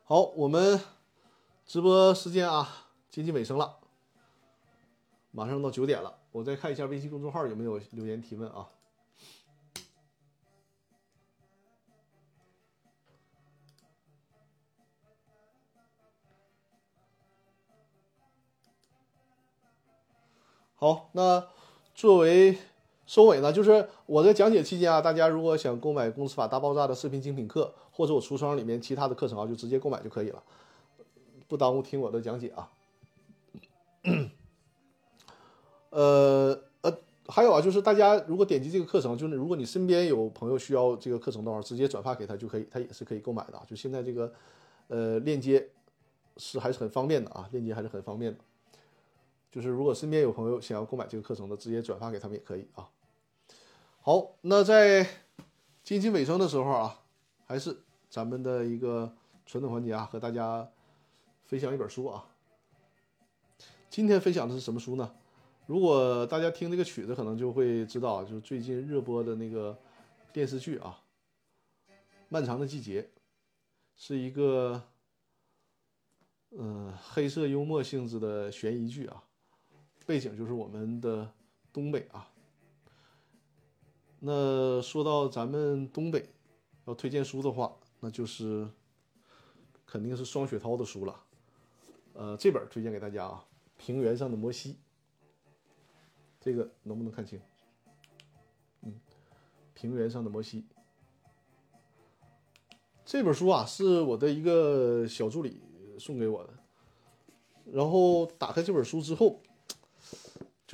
[0.07, 0.79] 好，我们
[1.65, 3.79] 直播时间啊，接近尾声了，
[5.31, 6.19] 马上到九点了。
[6.31, 8.69] 我再看一下微信公众号有没有留言提问啊。
[20.75, 21.49] 好，那
[21.95, 22.59] 作为
[23.07, 27.73] 收尾呢，就是我在讲解期间啊，大家如果想购买《公司法大爆炸》的视频精品课。
[27.97, 30.43] 或者我橱窗里面其他的课程啊，就直接购买就可以了，
[31.47, 32.69] 不耽误听我的讲解啊。
[35.91, 36.99] 呃呃，
[37.29, 43.63] 还有啊，就是大家如果点击这个课程，就是如果你身边有朋友需要这个课程的话，直接转发给他就可以，他也是可以购买的啊。
[43.65, 44.33] 就现在这个
[44.89, 45.69] 呃链接
[46.37, 48.41] 是还是很方便的啊，链接还是很方便的。
[49.55, 52.91] 就是如果身边有朋友想要购买这个课程的，直接转发给他们也可以啊。
[54.01, 55.07] 好，那在
[55.85, 57.01] 接近尾声的时候啊。
[57.47, 57.77] 还是
[58.09, 60.67] 咱们的一个传统环节啊，和大家
[61.45, 62.25] 分享一本书啊。
[63.91, 65.15] 今天分享的是什么书呢？
[65.67, 69.79] 如果大家听这个曲子，可能就会知道，就是最近热播的那个
[70.33, 71.03] 电视剧啊，
[72.31, 73.03] 《漫长的季节》，
[73.95, 74.83] 是一个
[76.53, 79.23] 嗯黑色幽默性质的悬疑剧啊，
[80.07, 81.33] 背景就是我们的
[81.73, 82.31] 东北啊。
[84.21, 86.31] 那说到咱们东北。
[86.87, 88.69] 要推荐书的话，那就是
[89.87, 91.19] 肯定是双雪涛的书了。
[92.13, 93.43] 呃，这本推荐给大家啊，
[93.83, 94.73] 《平原上的摩西》。
[96.39, 97.41] 这个能不能看清？
[98.83, 98.93] 嗯，
[99.73, 100.61] 《平原上的摩西》
[103.07, 105.59] 这本书啊，是我的一个小助理
[105.99, 106.53] 送给我的。
[107.73, 109.41] 然后打开这本书之后，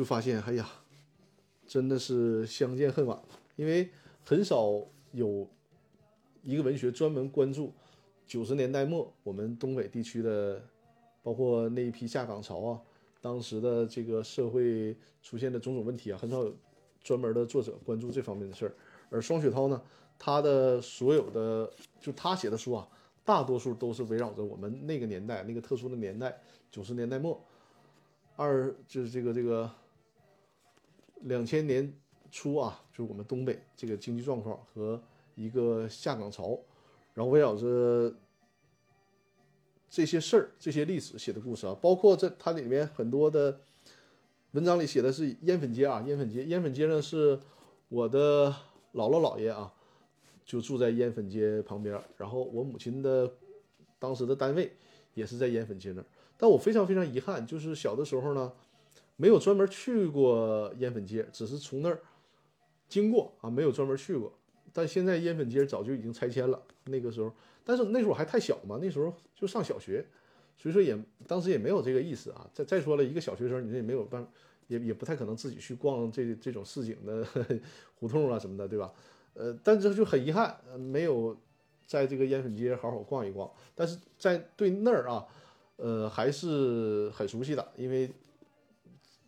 [0.00, 0.66] 就发现，哎呀，
[1.66, 3.20] 真的是相见恨晚，
[3.56, 3.90] 因为
[4.24, 4.82] 很少
[5.12, 5.46] 有。
[6.42, 7.70] 一个文学专门关注
[8.26, 10.58] 九十年代末我们东北地区的，
[11.22, 12.80] 包括那一批下岗潮啊，
[13.20, 16.56] 当时的这个社会出现的种种问题啊，很少有
[17.02, 18.74] 专门的作者关注这方面的事儿。
[19.10, 19.82] 而双雪涛呢，
[20.18, 21.70] 他的所有的
[22.00, 22.88] 就他写的书啊，
[23.22, 26.40] 大多数都是围绕着我们那个年代那个特殊的年代，
[26.70, 27.38] 九十年代末，
[28.36, 29.70] 二就是这个这个
[31.20, 31.92] 两千年
[32.30, 35.02] 初啊，就是我们东北这个经济状况和
[35.34, 36.58] 一个下岗潮，
[37.14, 38.14] 然后围绕着
[39.88, 43.60] 这些事儿、这些历史写的故事啊，包括这它里面很多的
[44.52, 47.38] 文章里写的是烟粉街啊，烟粉街，烟粉街呢是
[47.88, 48.50] 我的
[48.94, 49.72] 姥姥姥爷啊，
[50.44, 53.32] 就住在烟粉街旁边，然后我母亲的
[53.98, 54.72] 当时的单位
[55.14, 56.04] 也是在烟粉街那儿，
[56.36, 58.52] 但我非常非常遗憾，就是小的时候呢，
[59.20, 62.00] 没有专门去过烟粉街，只是从那儿
[62.88, 64.32] 经过啊，没有专门去过。
[64.72, 67.30] 但现在烟粉街早就已经拆迁了，那个时候，
[67.62, 70.06] 但是那时候还太小嘛，那时候就上小学，
[70.56, 72.48] 所以说也当时也没有这个意思啊。
[72.54, 74.26] 再再说了，一个小学生，你这也没有办，
[74.68, 77.26] 也也不太可能自己去逛这这种市井的
[77.96, 78.90] 胡同啊什么的，对吧？
[79.34, 81.36] 呃，但是就很遗憾，没有
[81.84, 83.50] 在这个烟粉街好好逛一逛。
[83.74, 85.26] 但是在对那儿啊，
[85.76, 88.10] 呃，还是很熟悉的，因为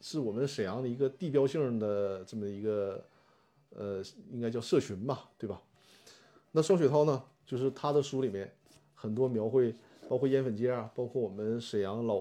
[0.03, 3.03] 是我们沈阳的一个地标性的这么一个。
[3.75, 5.59] 呃，应该叫社群吧，对吧？
[6.51, 8.53] 那双雪涛呢，就是他的书里面
[8.95, 9.75] 很多描绘，
[10.11, 12.21] 包括烟粉街啊，包括我们沈阳老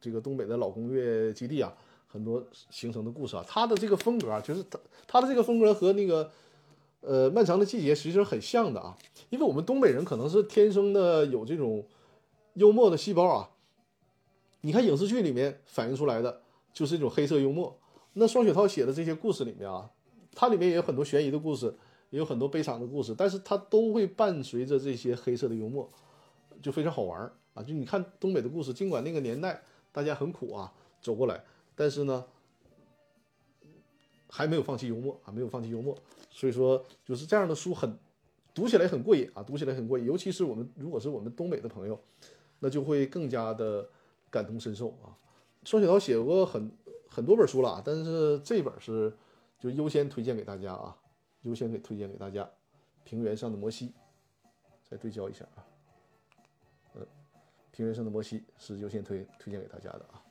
[0.00, 1.70] 这个东北的老工业基地啊，
[2.06, 3.44] 很多形成的故事啊。
[3.46, 6.30] 他的这个风格啊，就是他他的这个风格和那个
[7.02, 8.96] 呃漫长的季节其实很像的啊，
[9.28, 11.86] 因为我们东北人可能是天生的有这种
[12.54, 13.50] 幽默的细胞啊。
[14.62, 16.40] 你看影视剧里面反映出来的
[16.76, 17.74] 就是一种黑色幽默。
[18.12, 19.90] 那双雪涛写的这些故事里面啊。
[20.38, 21.74] 它里面也有很多悬疑的故事，
[22.10, 25.90] 也有很多悲惨的故事，但是它都会伴随着这些黑色的幽默，
[26.60, 27.62] 就非常好玩儿啊！
[27.62, 30.70] 就你看东北的故事，尽管那个年代大家很苦啊，
[31.00, 31.42] 走过来，
[31.74, 32.22] 但是呢，
[34.28, 35.96] 还没有放弃幽默啊，没有放弃幽默，
[36.30, 37.98] 所以说就是这样的书很
[38.52, 41.98] 读起来很过瘾啊，读起来很过瘾，尤其是我们如果是我们东北的朋友，
[42.58, 43.88] 那就会更加的
[44.30, 45.16] 感同身受啊。
[45.66, 46.72] 双雪涛写过很
[47.10, 49.12] 很多本书了，但是这本是。
[49.58, 50.94] 就优先推荐给大家啊，
[51.40, 52.44] 优先给推荐给大家，
[53.04, 53.88] 《平原上的摩西》，
[54.84, 55.64] 再对焦一下啊，
[56.92, 57.00] 呃，
[57.72, 60.22] 《平原上的摩西》是优先推推荐给大家的啊。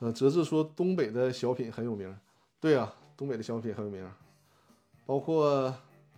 [0.00, 2.14] 呃，哲志说东北的小品很有名，
[2.58, 4.10] 对啊，东北的小品很有名。
[5.04, 5.74] 包括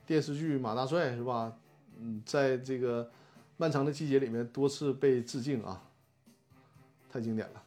[0.06, 1.52] 电视剧《马大帅》是吧？
[1.98, 3.10] 嗯，在这个
[3.56, 5.82] 漫长的季节里面多次被致敬啊，
[7.10, 7.62] 太经典了。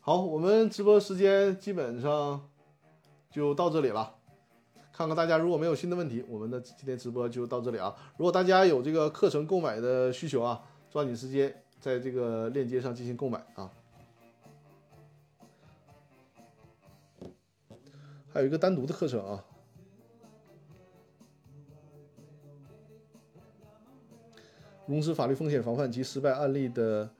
[0.00, 2.48] 好，我们直播时间基本上
[3.30, 4.14] 就到这里了。
[4.90, 7.94] 看看大家如果没有新的问题，我们的今天直播就到这里啊。
[8.16, 13.70] 如果大家有这个课程购买的需求啊，抓紧时间在这个链接上进行购买啊。
[18.32, 19.44] 还有一个单独的课程啊，
[24.86, 27.10] 融资法律风险防范及失败案例的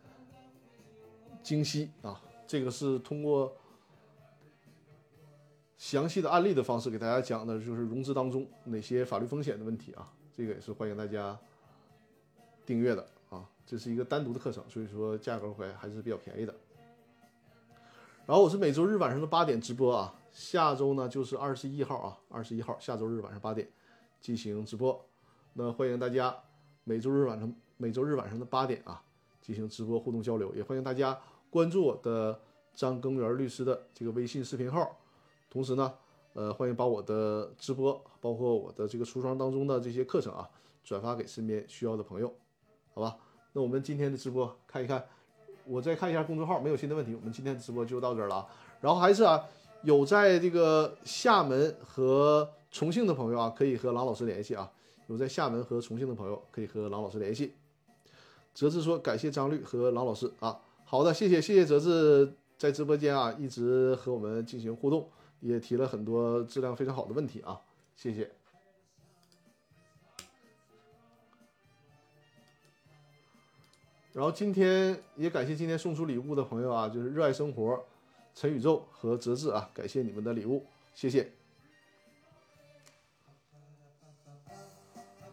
[1.43, 3.53] 精析啊，这个是通过
[5.77, 11.37] 详细的案例的方式给大家讲的，就是融资当中哪些法律风险的问题啊，这个也是欢迎大家
[12.65, 13.05] 订阅的，
[13.71, 16.53] 这是一个单独的课程，所以说价格还还是比较便宜的。
[18.27, 20.13] 然后我是每周日晚上的八点直播啊。
[20.33, 23.71] 下周呢就是二十一号啊，二十一号下周日晚上八点
[24.21, 25.01] 进行直播，
[25.53, 26.37] 那欢迎大家
[26.83, 29.01] 每周日晚上每周日晚上的八点啊
[29.41, 31.17] 进行直播互动交流，也欢迎大家
[31.49, 32.41] 关注我的
[32.75, 34.99] 张根源律师的这个微信视频号，
[35.49, 35.95] 同时呢，
[36.33, 40.51] 呃，欢迎把我的直播包括我的这个橱窗当中的这些课程啊
[40.83, 42.35] 转发给身边需要的朋友，
[42.95, 43.17] 好吧？
[43.53, 45.05] 那我们今天的直播看一看，
[45.65, 48.47] 我再看一下公众号，没有新的问题，我们今天的直播就到这儿了啊，
[48.81, 49.45] 然后还是啊。
[49.83, 54.71] 有在这个厦门和重庆的朋友啊，可以和郎老师联系啊。
[55.07, 57.55] 有在厦门和重庆的朋友，可以和郎老师联系。
[58.53, 65.09] 哲志说：“感谢张律和郎老师啊。”好的，谢谢谢谢哲志在直播间啊，一直和我们进行互动，
[65.41, 67.59] 也提了很多质量非常好的问题啊，
[67.97, 68.31] 谢谢。
[74.13, 77.85] 然后今天也感谢今天送出礼物的朋友啊，就是热爱生活。
[78.35, 81.33] 陈宇宙和哲志啊，感谢你们的礼物，谢谢。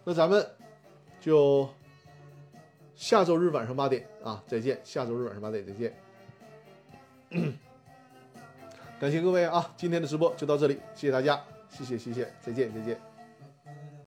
[0.03, 0.45] 那咱们
[1.19, 1.69] 就
[2.95, 4.81] 下周日晚上八点啊，再见。
[4.83, 5.95] 下周日晚上八点再见。
[8.99, 11.39] 感谢各位啊，今天的直播就到这里，谢谢大家。
[11.69, 13.16] 谢谢谢谢，再见再见。